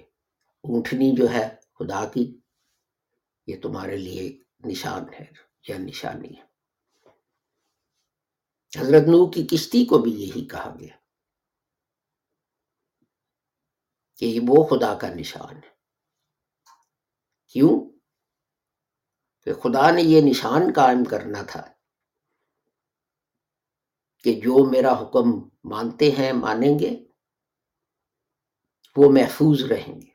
اونٹنی 0.62 1.14
جو 1.16 1.30
ہے 1.30 1.56
خدا 1.78 2.08
کی، 2.14 2.40
یہ 3.46 3.60
تمہارے 3.62 3.96
لیے 3.96 4.42
نشان 4.66 5.14
ہے 5.14 5.24
یا 5.68 5.78
نشانی 5.78 6.36
ہے۔ 6.36 6.42
حضرت 8.80 9.02
نو 9.02 9.30
کی 9.30 9.46
کشتی 9.46 9.84
کو 9.84 9.98
بھی 9.98 10.10
یہی 10.10 10.48
کہا 10.48 10.76
گیا 10.80 10.96
کہ 14.16 14.24
یہ 14.24 14.40
وہ 14.48 14.64
خدا 14.64 14.98
کا 14.98 15.08
نشان 15.08 15.56
ہے۔ 15.56 15.70
کیوں؟ 17.48 17.90
کہ 19.44 19.54
خدا 19.54 19.90
نے 19.90 20.02
یہ 20.02 20.20
نشان 20.30 20.62
قائم 20.76 21.04
کرنا 21.04 21.42
تھا 21.42 21.72
کہ 24.24 24.40
جو 24.40 24.70
میرا 24.70 24.92
حکم 24.92 25.48
مانتے 25.64 26.10
ہیں، 26.10 26.32
مانیں 26.32 26.78
گے، 26.78 27.04
وہ 28.96 29.12
محفوظ 29.12 29.64
رہیں 29.64 30.00
گے۔ 30.00 30.10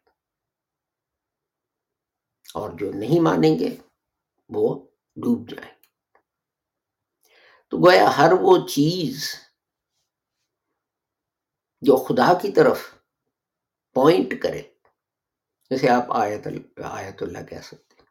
اور 2.54 2.70
جو 2.80 2.92
نہیں 2.94 3.22
مانیں 3.22 3.60
گے، 3.60 3.78
وہ 4.50 4.88
ڈوب 5.16 5.50
جائیں 5.50 5.74
گے۔ 5.74 5.88
تو 7.70 7.78
گویا 7.78 8.18
ہر 8.18 8.32
وہ 8.42 8.68
چیز 8.68 9.36
جو 11.82 11.96
خدا 11.96 12.40
کی 12.42 12.52
طرف 12.52 12.96
پوائنٹ 13.94 14.42
کرے، 14.44 14.62
جیسے 15.70 15.90
آپ 15.90 16.04
آیت 16.10 16.48
آیت 16.84 17.24
اللہ 17.24 17.46
کہہ 17.50 17.62
سکتے 17.62 18.04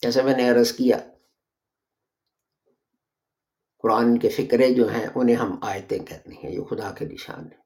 جیسے 0.00 0.22
میں 0.22 0.36
نے 0.36 0.50
عرض 0.50 0.72
کیا 0.72 1.13
قرآن 3.84 4.18
کے 4.18 4.28
فکرے 4.28 4.74
جو 4.74 4.88
ہیں، 4.88 5.06
انہیں 5.14 5.36
ہم 5.36 5.58
آیتیں 5.62 5.98
کہتے 5.98 6.30
ہیں۔ 6.34 6.50
یہ 6.50 6.60
خدا 6.60 6.92
کے 6.92 7.04
نشان 7.04 7.44
ہیں۔ 7.44 7.60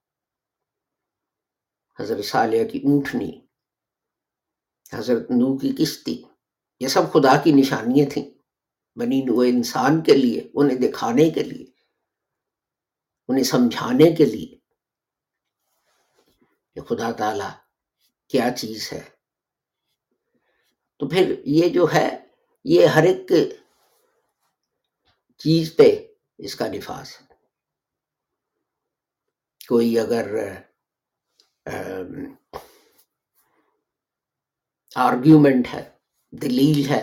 حضرت 2.00 2.24
صالح 2.24 2.64
کی 2.72 2.78
اونٹنی، 2.78 3.40
حضرت 4.92 5.30
نو 5.30 5.58
کی 5.58 5.72
کشتی، 5.72 6.22
یہ 6.80 6.88
سب 6.88 7.12
خدا 7.12 7.40
کی 7.42 7.52
نشانیاں 7.52 8.10
تھیں۔ 8.10 8.30
بنی 8.96 9.22
نو 9.22 9.40
انسان 9.40 10.02
کے 10.02 10.16
لیے، 10.16 10.50
انہیں 10.54 10.78
دکھانے 10.78 11.30
کے 11.30 11.42
لیے، 11.42 11.66
انہیں 13.28 13.44
سمجھانے 13.44 14.16
کے 14.16 14.24
لیے۔ 14.24 14.58
کہ 16.74 16.80
خدا 16.80 17.12
تعالی 17.12 17.48
کیا 18.28 18.48
چیز 18.56 18.92
ہے؟ 18.92 19.02
تو 20.96 21.08
پھر 21.08 21.42
یہ 21.44 21.68
جو 21.68 21.86
ہے، 21.94 22.18
یہ 22.64 22.86
ہر 22.86 23.02
ایک 23.02 23.32
چیز 25.38 25.76
پہ 25.76 26.07
اس 26.38 26.54
کا 26.54 26.66
نفاذ۔ 26.66 27.08
ہے 27.12 27.26
کوئی 29.68 29.98
اگر 29.98 30.26
آرگیومنٹ 34.96 35.66
ہے، 35.74 35.82
دلیل 36.32 36.88
ہے 36.90 37.02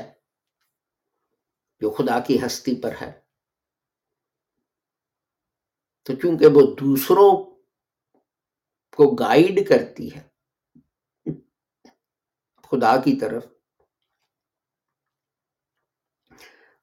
جو 1.82 1.90
خدا 1.90 2.20
کی 2.20 2.38
ہستی 2.46 2.76
پر 2.82 2.94
ہے، 3.02 3.12
تو 6.06 6.14
چونکہ 6.14 6.46
وہ 6.46 6.62
دوسروں 6.76 7.32
کو 8.98 9.16
گائیڈ 9.16 9.68
کرتی 9.70 10.10
ہے، 10.16 10.24
خدا 12.64 12.96
کی 12.98 13.20
طرف، 13.20 13.46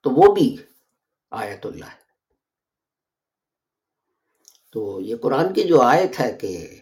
تو 0.05 0.11
وہ 0.11 0.35
بھی 0.35 0.57
آیت 1.33 1.67
اللہ 1.67 1.85
ہے۔ 1.85 2.02
تو 4.73 5.01
یہ 5.01 5.17
قرآن 5.23 5.55
کی 5.55 5.69
جو 5.69 5.81
آیت 5.81 6.21
ہے 6.21 6.39
کہ 6.39 6.81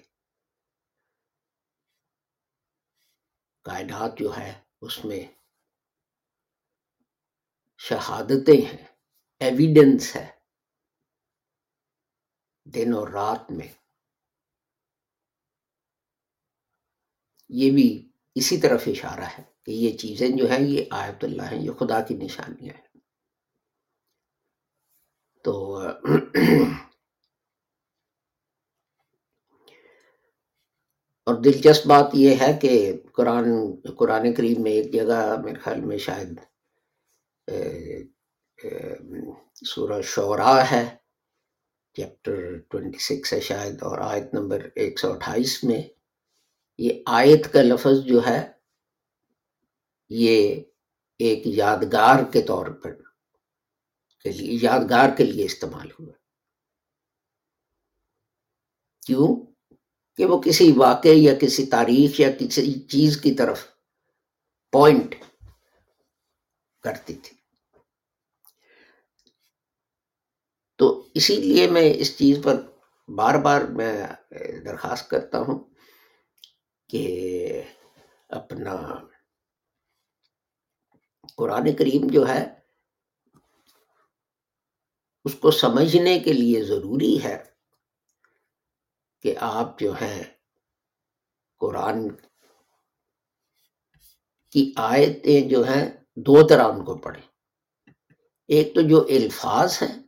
کائنات 3.65 4.19
جو 4.19 4.37
ہے 4.37 4.65
اس 4.81 5.05
میں 5.05 5.21
شہادتیں 7.79 8.67
ہیں 8.67 8.87
ایویڈنس 9.41 10.17
ہے، 10.17 10.31
دن 12.65 12.93
اور 12.95 13.09
رات 13.09 13.51
میں۔ 13.51 13.73
یہ 17.49 17.71
بھی 17.71 18.13
اسی 18.35 18.61
طرف 18.61 18.83
اشارہ 18.87 19.29
ہے 19.39 19.43
کہ 19.63 19.71
یہ 19.71 19.97
چیزیں 19.99 20.29
جو 20.39 20.45
ہیں، 20.51 20.61
یہ 20.61 20.85
آیت 20.91 21.25
اللہ 21.25 21.43
ہیں، 21.43 21.59
یہ 21.59 21.73
خدا 21.73 22.07
کی 22.07 22.15
نشانیاں 22.15 22.75
ہیں۔ 22.75 22.89
تو 25.45 25.83
اور 31.31 31.39
دلچسپ 31.43 31.87
بات 31.87 32.15
یہ 32.15 32.35
ہے 32.41 32.53
کہ 32.63 32.71
قرآن 33.13 33.47
قرآن 33.99 34.33
کریم 34.35 34.63
میں 34.63 34.73
ایک 34.73 34.93
جگہ 34.93 35.21
میرے 35.45 35.61
خیال 35.61 35.81
میں 35.81 35.99
شاید 35.99 36.39
سورہ 39.67 40.01
شعراء 40.05 40.63
ہے، 40.71 40.85
چیپٹر 41.97 42.57
ٹوینٹی 42.71 42.99
سکس 42.99 43.33
ہے 43.33 43.41
شاید، 43.41 43.83
اور 43.83 43.99
آیت 43.99 44.35
نمبر 44.35 44.69
ایک 44.75 44.99
سو 44.99 45.13
اٹھائیس 45.13 45.53
میں 45.65 45.83
یہ 46.79 47.03
آیت 47.07 47.53
کا 47.53 47.63
لفظ 47.63 48.05
جو 48.05 48.27
ہے، 48.27 48.41
یہ 50.11 50.63
ایک 51.21 51.47
یادگار 51.47 52.25
کے 52.33 52.43
طور 52.43 52.67
پر، 52.67 52.93
کے 54.25 54.31
لیے، 54.31 54.59
یادگار 54.63 55.17
کے 55.17 55.25
لیے 55.25 55.45
استعمال 55.45 55.89
ہوا۔ 56.01 56.13
کیوں؟ 59.07 59.29
کہ 60.21 60.27
وہ 60.27 60.43
کسی 60.43 60.73
واقع 60.77 61.09
یا 61.09 61.35
کسی 61.35 61.67
تاریخ 61.67 62.21
یا 62.21 62.31
کسی 62.31 62.81
چیز 62.81 63.21
کی 63.21 63.35
طرف 63.35 63.67
پوائنٹ 64.73 65.15
کرتی 66.83 67.15
تھی۔ 67.15 67.37
تو 70.79 71.09
اسی 71.15 71.37
لیے 71.37 71.71
میں 71.71 71.95
اس 71.97 72.19
چیز 72.19 72.39
پر 72.45 72.61
بار 73.09 73.35
بار 73.35 73.61
میں 73.61 74.07
درخواست 74.65 75.11
کرتا 75.11 75.39
ہوں 75.39 75.75
کہ 76.89 77.63
اپنا 78.29 78.95
قرآن 81.37 81.77
کریم 81.77 82.07
جو 82.09 82.29
ہے، 82.29 82.55
اس 85.25 85.35
کو 85.35 85.51
سمجھنے 85.51 86.19
کے 86.19 86.33
لیے 86.33 86.65
ضروری 86.65 87.23
ہے 87.25 87.50
کہ 89.21 89.35
آپ 89.41 89.79
جو 89.79 89.93
ہیں 89.93 90.25
قرآن 91.57 92.09
کی 94.51 94.73
آیتیں 94.77 95.49
جو 95.49 95.63
ہیں 95.63 95.91
دو 96.17 96.47
طرح 96.47 96.65
ان 96.65 96.85
کو 96.85 96.99
پڑھیں۔ 96.99 97.29
ایک 98.49 98.75
تو 98.75 98.81
جو 98.89 99.01
الفاظ 99.01 99.83
ہیں، 99.83 100.03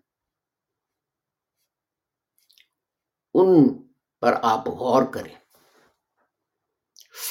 ان 3.35 3.83
پر 4.20 4.35
آپ 4.42 4.68
غور 4.68 5.03
کریں، 5.14 5.35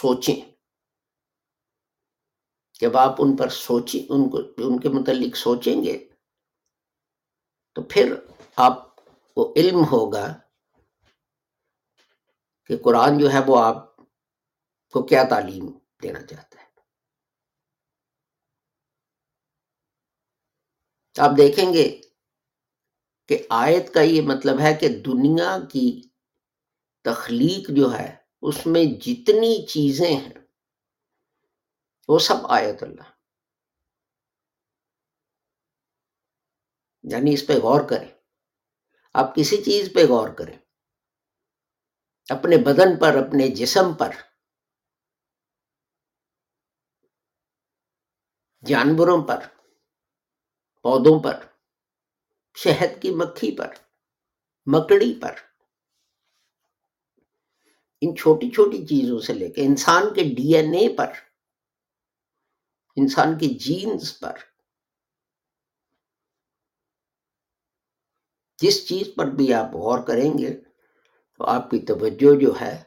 سوچیں۔ 0.01 0.51
جب 2.81 2.97
آپ 2.97 3.15
ان 3.19 3.35
پر 3.37 3.49
سوچیں، 3.49 4.03
ان 4.09 4.29
کو، 4.29 4.37
ان 4.57 4.79
کے 4.79 4.89
متعلق 4.89 5.35
سوچیں 5.35 5.83
گے، 5.83 6.09
تو 7.75 7.83
پھر 7.83 8.15
آپ 8.55 8.95
کو 9.33 9.53
علم 9.55 9.83
ہوگا 9.91 10.40
کہ 12.71 12.77
قرآن 12.77 13.17
جو 13.19 13.29
ہے 13.31 13.37
وہ 13.47 13.63
آپ 13.63 13.95
کو 14.91 15.05
کیا 15.05 15.23
تعلیم 15.29 15.77
دینا 16.03 16.21
چاہتا 16.21 16.61
ہے۔ 16.61 16.67
آپ 21.19 21.29
دیکھیں 21.37 21.73
گے 21.73 22.01
کہ 23.27 23.47
آیت 23.49 23.93
کا 23.93 24.01
یہ 24.01 24.21
مطلب 24.21 24.59
ہے 24.59 24.73
کہ 24.73 24.87
دنیا 24.87 25.57
کی 25.71 26.09
تخلیق 27.03 27.69
جو 27.69 27.93
ہے 27.99 28.15
اس 28.41 28.65
میں 28.65 28.99
جتنی 29.01 29.65
چیزیں 29.65 30.15
ہیں، 30.15 30.33
وہ 32.07 32.19
سب 32.19 32.47
آیت 32.49 32.83
اللہ۔ 32.83 33.11
یعنی 37.03 37.33
اس 37.33 37.47
پہ 37.47 37.53
غور 37.53 37.89
کریں۔ 37.89 38.11
آپ 39.13 39.35
کسی 39.35 39.63
چیز 39.63 39.89
پہ 39.95 39.99
غور 39.99 40.29
کریں۔ 40.29 40.57
اپنے 42.31 42.57
بدن 42.57 42.99
پر، 42.99 43.15
اپنے 43.15 43.47
جسم 43.47 43.93
پر۔ 43.93 44.11
جانوروں 48.65 49.27
پر، 49.27 49.39
پودوں 50.81 51.23
پر، 51.23 51.45
شہد 52.55 53.01
کی 53.01 53.11
مکھی 53.11 53.57
پر، 53.57 53.73
مکڑی 54.65 55.19
پر۔ 55.21 55.35
ان 58.01 58.15
چھوٹی 58.15 58.49
چھوٹی 58.49 58.85
چیزوں 58.85 59.19
سے 59.19 59.33
لے 59.33 59.49
کے 59.51 59.61
انسان 59.61 60.13
کے 60.13 60.23
ڈی 60.23 60.55
این 60.55 60.73
اے 60.73 60.97
پر، 60.97 61.13
انسان 62.95 63.37
کی 63.37 63.49
جینز 63.59 64.19
پر۔ 64.19 64.37
جس 68.57 68.87
چیز 68.87 69.07
پر 69.17 69.25
بھی 69.25 69.53
آپ 69.53 69.65
غور 69.65 70.07
کریں 70.07 70.37
گے 70.39 70.70
آپ 71.47 71.69
کی 71.69 71.79
توجہ 71.79 72.39
جو 72.39 72.53
ہے، 72.61 72.83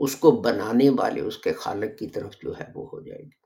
اس 0.00 0.16
کو 0.16 0.30
بنانے 0.30 0.90
والے، 0.98 1.20
اس 1.20 1.38
کے 1.38 1.52
خالق 1.52 1.98
کی 1.98 2.06
طرف 2.06 2.32
جو 2.42 2.58
ہے، 2.58 2.64
وہ 2.74 2.88
ہو 2.92 3.00
جائے 3.00 3.20
گی۔ 3.20 3.40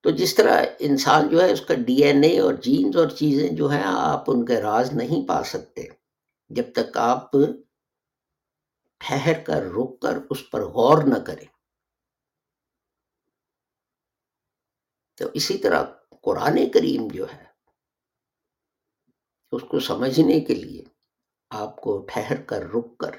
تو 0.00 0.10
جس 0.10 0.34
طرح 0.34 0.64
انسان 0.78 1.28
جو 1.28 1.42
ہے، 1.42 1.52
اس 1.52 1.60
کا 1.60 1.74
ڈی 1.74 2.04
این 2.04 2.24
اے 2.24 2.38
اور 2.38 2.54
جینز 2.54 2.96
اور 2.96 3.08
چیزیں 3.08 3.48
جو 3.48 3.68
ہیں، 3.68 3.82
آپ 3.84 4.24
ان 4.26 4.44
کے 4.44 4.60
راز 4.60 4.92
نہیں 4.92 5.28
پا 5.28 5.42
سکتے۔ 5.44 5.82
جب 6.48 6.64
تک 6.74 6.96
آپ 6.96 7.32
ٹھہر 8.98 9.42
کر، 9.42 9.62
رک 9.62 10.00
کر، 10.00 10.18
اس 10.30 10.50
پر 10.50 10.64
غور 10.64 11.02
نہ 11.02 11.18
کریں۔ 11.18 11.46
تو 15.14 15.24
اسی 15.34 15.58
طرح 15.58 15.84
قرآن 16.22 16.70
کریم 16.74 17.08
جو 17.08 17.26
ہے، 17.32 17.44
اس 19.52 19.62
کو 19.68 19.80
سمجھنے 19.80 20.40
کے 20.40 20.54
لیے 20.54 20.84
آپ 21.50 21.76
کو 21.76 22.06
ٹھہر 22.08 22.42
کر 22.42 22.62
رک 22.62 22.98
کر 22.98 23.16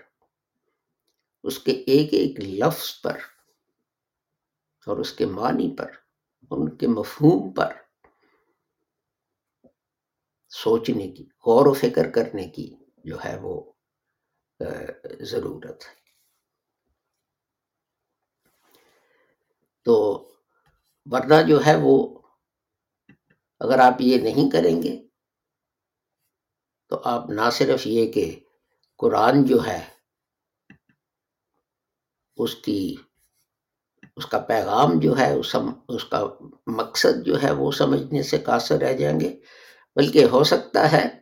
اس 1.43 1.59
کے 1.59 1.71
ایک 1.71 2.13
ایک 2.13 2.39
لفظ 2.39 3.01
پر 3.01 3.17
اور 4.87 4.97
اس 4.97 5.13
کے 5.13 5.25
معنی 5.25 5.75
پر، 5.75 5.91
ان 6.51 6.77
کے 6.77 6.87
مفہوم 6.87 7.53
پر 7.53 7.73
سوچنے 10.49 11.07
کی، 11.11 11.23
غور 11.45 11.65
و 11.67 11.73
فکر 11.73 12.11
کرنے 12.11 12.47
کی 12.47 12.75
جو 13.03 13.17
ہے 13.25 13.35
وہ 13.41 13.71
ضرورت 15.21 15.87
ہے۔ 15.87 15.97
تو 19.85 19.95
ورنہ 21.05 21.41
جو 21.47 21.59
ہے 21.65 21.75
وہ 21.81 22.19
اگر 23.59 23.79
آپ 23.79 24.01
یہ 24.01 24.21
نہیں 24.21 24.51
کریں 24.51 24.83
گے 24.83 25.08
تو 26.89 27.01
آپ 27.03 27.29
نہ 27.29 27.49
صرف 27.51 27.87
یہ 27.87 28.11
کہ 28.11 28.39
قرآن 28.97 29.45
جو 29.45 29.67
ہے 29.67 29.89
اس 32.37 32.55
کی، 32.55 32.95
اس 34.15 34.25
کا 34.25 34.39
پیغام 34.39 34.99
جو 34.99 35.17
ہے، 35.17 35.33
اس 35.87 36.05
کا 36.05 36.23
مقصد 36.67 37.25
جو 37.25 37.43
ہے 37.43 37.51
وہ 37.51 37.71
سمجھنے 37.71 38.23
سے 38.23 38.37
قاصر 38.37 38.77
رہ 38.77 38.93
جائیں 38.93 39.19
گے۔ 39.19 39.39
بلکہ 39.95 40.23
ہو 40.23 40.43
سکتا 40.43 40.91
ہے 40.91 41.19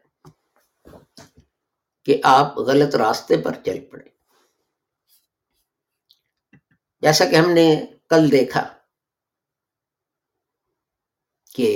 کہ 2.06 2.22
آپ 2.24 2.58
غلط 2.58 2.96
راستے 2.96 3.38
پر 3.38 3.54
چل 3.66 3.86
پڑے۔ 3.92 4.10
جیسا 7.02 7.26
کہ 7.26 7.36
ہم 7.36 7.52
نے 7.52 7.86
کل 8.10 8.32
دیکھا 8.32 8.78
کہ 11.54 11.70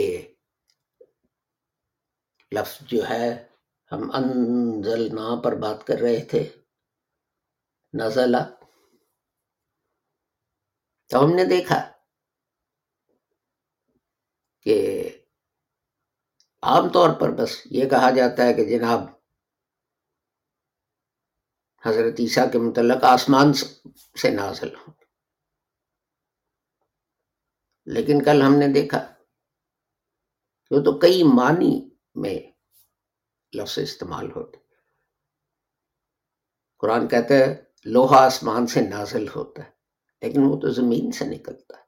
لفظ 2.52 2.78
جو 2.82 3.10
ہے 3.10 3.51
ہم 3.92 4.12
انزل 4.14 5.16
نا 5.16 5.42
پر 5.44 5.56
بات 5.56 5.88
کر 5.88 5.94
رہے 5.94 6.26
تھے۔ 6.26 6.50
نزلہ۔ 7.94 8.38
تو 11.10 11.20
ہم 11.20 11.36
نے 11.36 11.46
دیکھا 11.46 11.92
کہ 14.62 15.10
عام 16.62 16.90
طور 16.90 17.20
پر 17.20 17.30
بس 17.30 17.62
یہ 17.66 17.90
کہا 17.90 18.12
جاتا 18.12 18.44
ہے 18.44 18.54
کہ 18.54 18.66
جناب 18.66 19.00
حضرت 21.86 22.14
عیسیٰ 22.20 22.52
کے 22.52 22.58
متعلق 22.58 23.04
آسمان 23.04 23.54
سے 23.54 24.30
نازل 24.30 24.76
ہوں۔ 24.76 24.94
لیکن 27.86 28.24
کل 28.24 28.42
ہم 28.42 28.56
نے 28.60 28.68
دیکھا 28.74 29.14
کہ 30.66 30.76
وہ 30.76 30.80
تو 30.80 31.00
کئی 31.00 31.24
معنی 31.24 31.90
میں 32.16 32.51
لفظ 33.54 33.80
استعمال 33.80 34.32
ہوتے 34.32 34.58
قرآن 36.78 37.08
کہتا 37.08 37.34
ہے، 37.34 37.64
لوہا 37.86 38.26
آسمان 38.26 38.68
سے 38.68 38.82
نازل 38.82 39.28
ہوتا 39.28 39.64
ہے، 39.64 39.70
لیکن 40.22 40.44
وہ 40.44 40.60
تو 40.60 40.70
زمین 40.70 41.12
سے 41.12 41.26
نکلتا 41.26 41.78
ہے۔ 41.78 41.84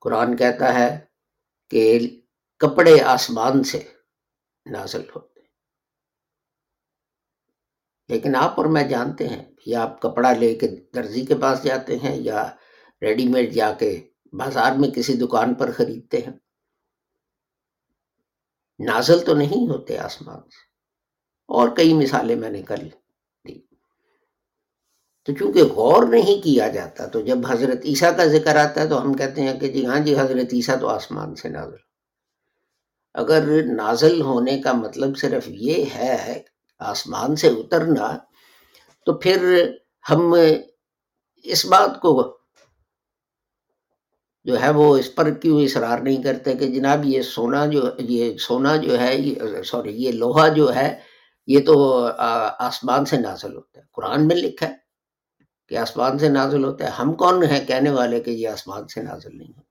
قرآن 0.00 0.36
کہتا 0.36 0.74
ہے 0.74 1.00
کہ 1.70 1.98
کپڑے 2.58 3.00
آسمان 3.00 3.62
سے 3.62 3.82
نازل 4.66 5.02
ہوتے 5.16 5.40
لیکن 8.08 8.36
آپ 8.36 8.54
اور 8.56 8.66
میں 8.66 8.88
جانتے 8.88 9.28
ہیں 9.28 9.44
یا 9.66 9.82
آپ 9.82 10.00
کپڑا 10.02 10.32
لے 10.32 10.54
کے 10.54 10.68
درزی 10.94 11.26
کے 11.26 11.34
پاس 11.34 11.62
جاتے 11.64 11.96
ہیں 11.96 12.16
یا 12.16 12.50
ریڈی 13.02 13.28
میڈ 13.28 13.52
جا 13.52 13.72
کے 13.72 14.08
بازار 14.32 14.72
میں 14.72 14.90
کسی 14.90 15.12
دکان 15.12 15.54
پر 15.54 15.70
خریدتے 15.70 16.18
ہیں۔ 16.18 16.32
نازل 18.78 19.20
تو 19.20 19.34
نہیں 19.34 19.70
ہوتے 19.70 19.98
آسمان 19.98 20.40
سے۔ 20.40 20.66
اور 21.46 21.68
کئی 21.68 21.94
مثالیں 21.94 22.36
میں 22.36 22.50
نے 22.50 22.62
کل 22.62 22.88
دی 23.44 23.58
تو 25.24 25.32
چونکہ 25.32 25.62
غور 25.62 26.02
نہیں 26.02 26.44
کیا 26.44 26.68
جاتا، 26.68 27.06
تو 27.06 27.20
جب 27.20 27.38
حضرت 27.48 27.78
عیسیٰ 27.84 28.16
کا 28.16 28.26
ذکر 28.26 28.56
آتا 28.56 28.82
ہے 28.82 28.88
تو 28.88 29.02
ہم 29.02 29.14
کہتے 29.14 29.42
ہیں 29.42 29.60
کہ 29.60 29.68
جی 29.68 29.86
ہاں 29.86 29.98
جی 29.98 30.18
حضرت 30.18 30.54
عیسیٰ 30.54 30.80
تو 30.80 30.88
آسمان 30.88 31.34
سے 31.34 31.48
نازل۔ 31.48 31.76
اگر 33.14 33.62
نازل 33.64 34.20
ہونے 34.20 34.58
کا 34.58 34.72
مطلب 34.72 35.18
صرف 35.18 35.44
یہ 35.46 35.84
ہے 35.94 36.42
آسمان 36.78 37.36
سے 37.36 37.48
اترنا، 37.48 38.18
تو 39.04 39.14
پھر 39.14 39.70
ہم 40.10 40.34
اس 41.42 41.66
بات 41.66 42.00
کو 42.00 42.35
جو 44.46 44.60
ہے 44.60 44.70
وہ 44.70 44.96
اس 44.96 45.14
پر 45.14 45.30
کیوں 45.30 45.62
اصرار 45.62 45.98
نہیں 45.98 46.22
کرتے 46.22 46.54
کہ 46.54 46.66
جناب 46.66 47.04
یہ 47.04 47.22
سونا 47.22 47.66
جو 47.66 47.82
یہ 47.98 48.36
سونا 48.36 48.76
جو 48.76 49.00
ہے 49.00 49.16
سوری 49.64 50.04
یہ 50.04 50.12
لوہا 50.12 50.48
جو 50.48 50.74
ہے 50.74 51.00
یہ 51.46 51.60
تو 51.66 52.06
آسمان 52.58 53.04
سے 53.04 53.16
نازل 53.16 53.56
ہوتا 53.56 53.80
ہے۔ 53.80 53.84
قرآن 53.92 54.26
میں 54.28 54.36
لکھا 54.36 54.68
ہے 54.68 54.74
کہ 55.68 55.76
آسمان 55.76 56.18
سے 56.18 56.28
نازل 56.28 56.64
ہوتا 56.64 56.84
ہے۔ 56.84 56.90
ہم 56.90 57.12
کون 57.12 57.44
ہیں 57.44 57.66
کہنے 57.66 57.90
والے 57.90 58.20
کہ 58.20 58.30
یہ 58.30 58.48
آسمان 58.48 58.88
سے 58.88 59.02
نازل 59.02 59.38
نہیں 59.38 59.48
ہوتا؟ 59.48 59.62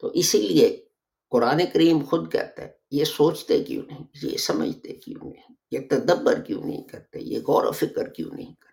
تو 0.00 0.06
اسی 0.08 0.38
لیے 0.42 0.84
قرآن 1.30 1.60
کریم 1.72 2.04
خود 2.04 2.32
کہتا 2.32 2.62
ہے، 2.62 2.68
یہ 2.90 3.04
سوچتے 3.04 3.64
کیوں 3.64 3.82
نہیں؟ 3.86 4.04
یہ 4.22 4.36
سمجھتے 4.36 4.92
کیوں 4.92 5.28
نہیں؟ 5.28 5.54
یہ 5.70 5.78
تدبر 5.90 6.40
کیوں 6.40 6.64
نہیں 6.64 6.84
کرتے؟ 6.84 7.20
یہ 7.20 7.38
غور 7.38 7.64
و 7.64 7.72
فکر 7.72 8.08
کیوں 8.08 8.30
نہیں 8.32 8.54
کرتے؟ 8.54 8.71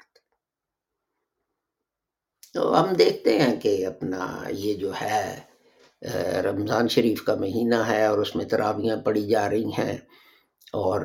تو 2.53 2.79
ہم 2.79 2.93
دیکھتے 2.93 3.37
ہیں 3.39 3.55
کہ 3.61 3.85
اپنا 3.85 4.43
یہ 4.49 4.73
جو 4.73 4.91
ہے 5.01 5.39
رمضان 6.43 6.87
شریف 6.87 7.23
کا 7.23 7.35
مہینہ 7.35 7.75
ہے 7.87 8.05
اور 8.05 8.17
اس 8.17 8.35
میں 8.35 8.45
ترابیاں 8.45 8.97
پڑی 8.97 9.27
جا 9.27 9.49
رہی 9.49 9.71
ہیں 9.77 9.97
اور 10.73 11.01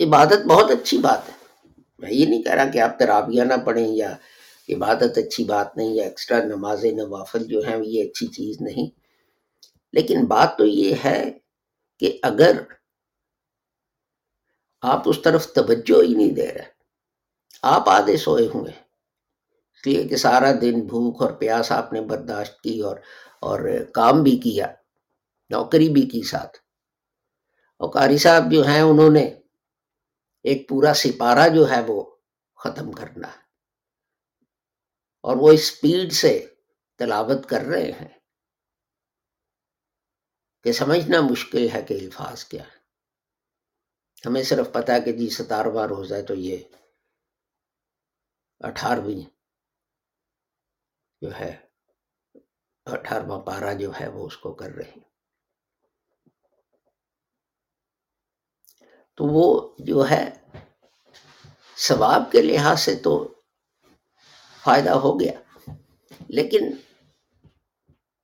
عبادت 0.00 0.46
بہت 0.46 0.70
اچھی 0.70 0.98
بات 0.98 1.28
ہے۔ 1.28 1.34
میں 1.98 2.12
یہ 2.12 2.26
نہیں 2.26 2.42
کہہ 2.42 2.52
رہا 2.52 2.68
کہ 2.70 2.78
آپ 2.78 2.98
ترابیاں 2.98 3.44
نہ 3.44 3.54
پڑھیں 3.64 3.88
یا 3.88 4.16
عبادت 4.68 5.18
اچھی 5.18 5.44
بات 5.44 5.76
نہیں 5.76 5.94
یا 5.94 6.04
ایکسٹرا 6.04 6.42
نماز 6.44 6.84
نوافل 6.84 7.44
جو 7.44 7.60
ہیں 7.60 7.76
یہ 7.84 8.02
اچھی 8.04 8.26
چیز 8.26 8.60
نہیں۔ 8.60 8.90
لیکن 9.92 10.24
بات 10.24 10.56
تو 10.58 10.64
یہ 10.64 10.94
ہے 11.04 11.30
کہ 12.00 12.18
اگر 12.22 12.60
آپ 14.82 15.08
اس 15.08 15.22
طرف 15.22 15.46
توجہ 15.52 16.02
ہی 16.02 16.14
نہیں 16.14 16.30
دے 16.30 16.46
رہے، 16.46 16.68
آپ 17.62 17.88
آدھے 17.88 18.16
سوئے 18.16 18.46
ہوئے 18.54 18.72
اس 19.78 19.86
لیے 19.86 20.08
کہ 20.08 20.16
سارا 20.16 20.52
دن 20.52 20.86
بھوک 20.86 21.22
اور 21.22 21.32
پیاس 21.32 21.72
آپ 21.72 21.92
نے 21.92 22.00
برداشت 22.00 22.60
کی 22.60 22.80
اور 22.80 22.96
اور 23.40 23.84
کام 23.94 24.22
بھی 24.22 24.36
کیا، 24.36 24.74
نوکری 25.50 25.88
بھی 25.88 26.02
کی 26.02 26.22
ساتھ۔ 26.22 26.56
اور 27.78 27.90
قاری 27.90 28.18
صاحب 28.18 28.52
جو 28.52 28.66
ہیں، 28.66 28.80
انہوں 28.80 29.10
نے 29.10 29.24
ایک 30.42 30.68
پورا 30.68 30.94
سپارہ 30.94 31.48
جو 31.48 31.70
ہے 31.70 31.80
وہ 31.86 32.16
ختم 32.56 32.92
کرنا 32.92 33.28
ہے۔ 33.28 33.42
اور 35.20 35.36
وہ 35.36 35.50
اسپیڈ 35.50 36.12
سے 36.12 36.46
تلاوت 36.98 37.48
کر 37.48 37.60
رہے 37.60 37.92
ہیں 37.92 38.18
کہ 40.64 40.72
سمجھنا 40.72 41.20
مشکل 41.20 41.68
ہے 41.74 41.82
کہ 41.82 41.94
الفاظ 41.94 42.44
کیا 42.44 42.62
ہے 42.62 42.78
ہمیں 44.26 44.42
صرف 44.42 44.72
پتا 44.72 44.94
ہے 44.94 45.00
کہ 45.00 45.12
جی 45.12 45.30
ستارواں 45.30 45.86
روز 45.86 46.12
ہے 46.12 46.22
تو 46.22 46.34
یہ 46.34 46.56
اٹھارہویں 48.60 49.37
جو 51.20 51.34
ہے 51.38 51.66
اٹھارہواں 52.86 53.38
پارا 53.38 53.72
جو 53.72 53.92
ہے 54.00 54.08
وہ 54.08 54.26
اس 54.26 54.36
کو 54.36 54.54
کر 54.54 54.70
رہے 54.70 54.90
ہیں۔ 54.90 55.08
تو 59.14 59.24
وہ 59.24 59.74
جو 59.78 60.04
ہے، 60.10 60.30
ثواب 61.76 62.32
کے 62.32 62.42
لحاظ 62.42 62.80
سے 62.80 62.94
تو 62.94 63.40
فائدہ 64.64 64.90
ہو 64.90 65.20
گیا، 65.20 65.40
لیکن 66.28 66.60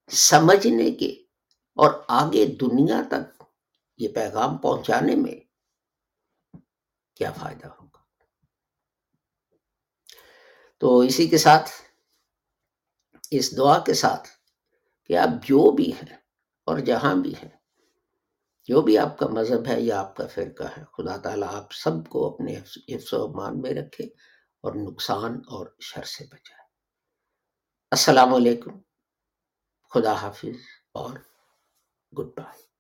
سمجھنے 0.09 0.91
کے 0.91 1.11
اور 1.77 2.05
آگے 2.09 2.47
دنیا 2.47 3.03
تک 3.09 3.43
یہ 3.97 4.09
پیغام 4.15 4.59
پہنچانے 4.59 5.15
میں 5.15 5.41
کیا 7.15 7.33
فائدہ 7.33 7.67
ہوگا؟ 7.67 8.03
تو 10.79 10.99
اسی 10.99 11.29
کے 11.29 11.39
ساتھ 11.39 11.71
اس 13.39 13.57
دعا 13.57 13.79
کے 13.79 13.95
ساتھ 13.95 14.29
کہ 15.05 15.17
آپ 15.17 15.47
جو 15.47 15.71
بھی 15.71 15.93
ہیں 15.93 16.17
اور 16.67 16.79
جہاں 16.79 17.15
بھی 17.15 17.35
ہیں، 17.43 17.49
جو 18.69 18.83
بھی 18.83 18.99
آپ 18.99 19.19
کا 19.19 19.27
مذہب 19.29 19.67
ہے 19.67 19.81
یا 19.81 20.01
آپ 20.01 20.17
کا 20.17 20.27
فرقہ 20.27 20.65
ہے، 20.77 20.85
خدا 20.93 21.17
تعالیٰ 21.17 21.49
آپ 21.55 21.73
سب 21.73 22.09
کو 22.09 22.35
اپنے 22.35 22.57
حفظ 22.59 23.13
و 23.13 23.25
امان 23.25 23.61
میں 23.61 23.75
رکھے 23.75 24.05
اور 24.65 24.75
نقصان 24.75 25.41
اور 25.49 25.67
شر 25.81 26.05
سے 26.05 26.25
بچائے۔ 26.25 26.63
السلام 27.93 28.35
علیکم، 28.35 28.79
خدا 29.93 30.13
حافظ 30.13 30.59
اور 30.95 31.19
گڈ 32.13 32.29
بائے۔ 32.37 32.74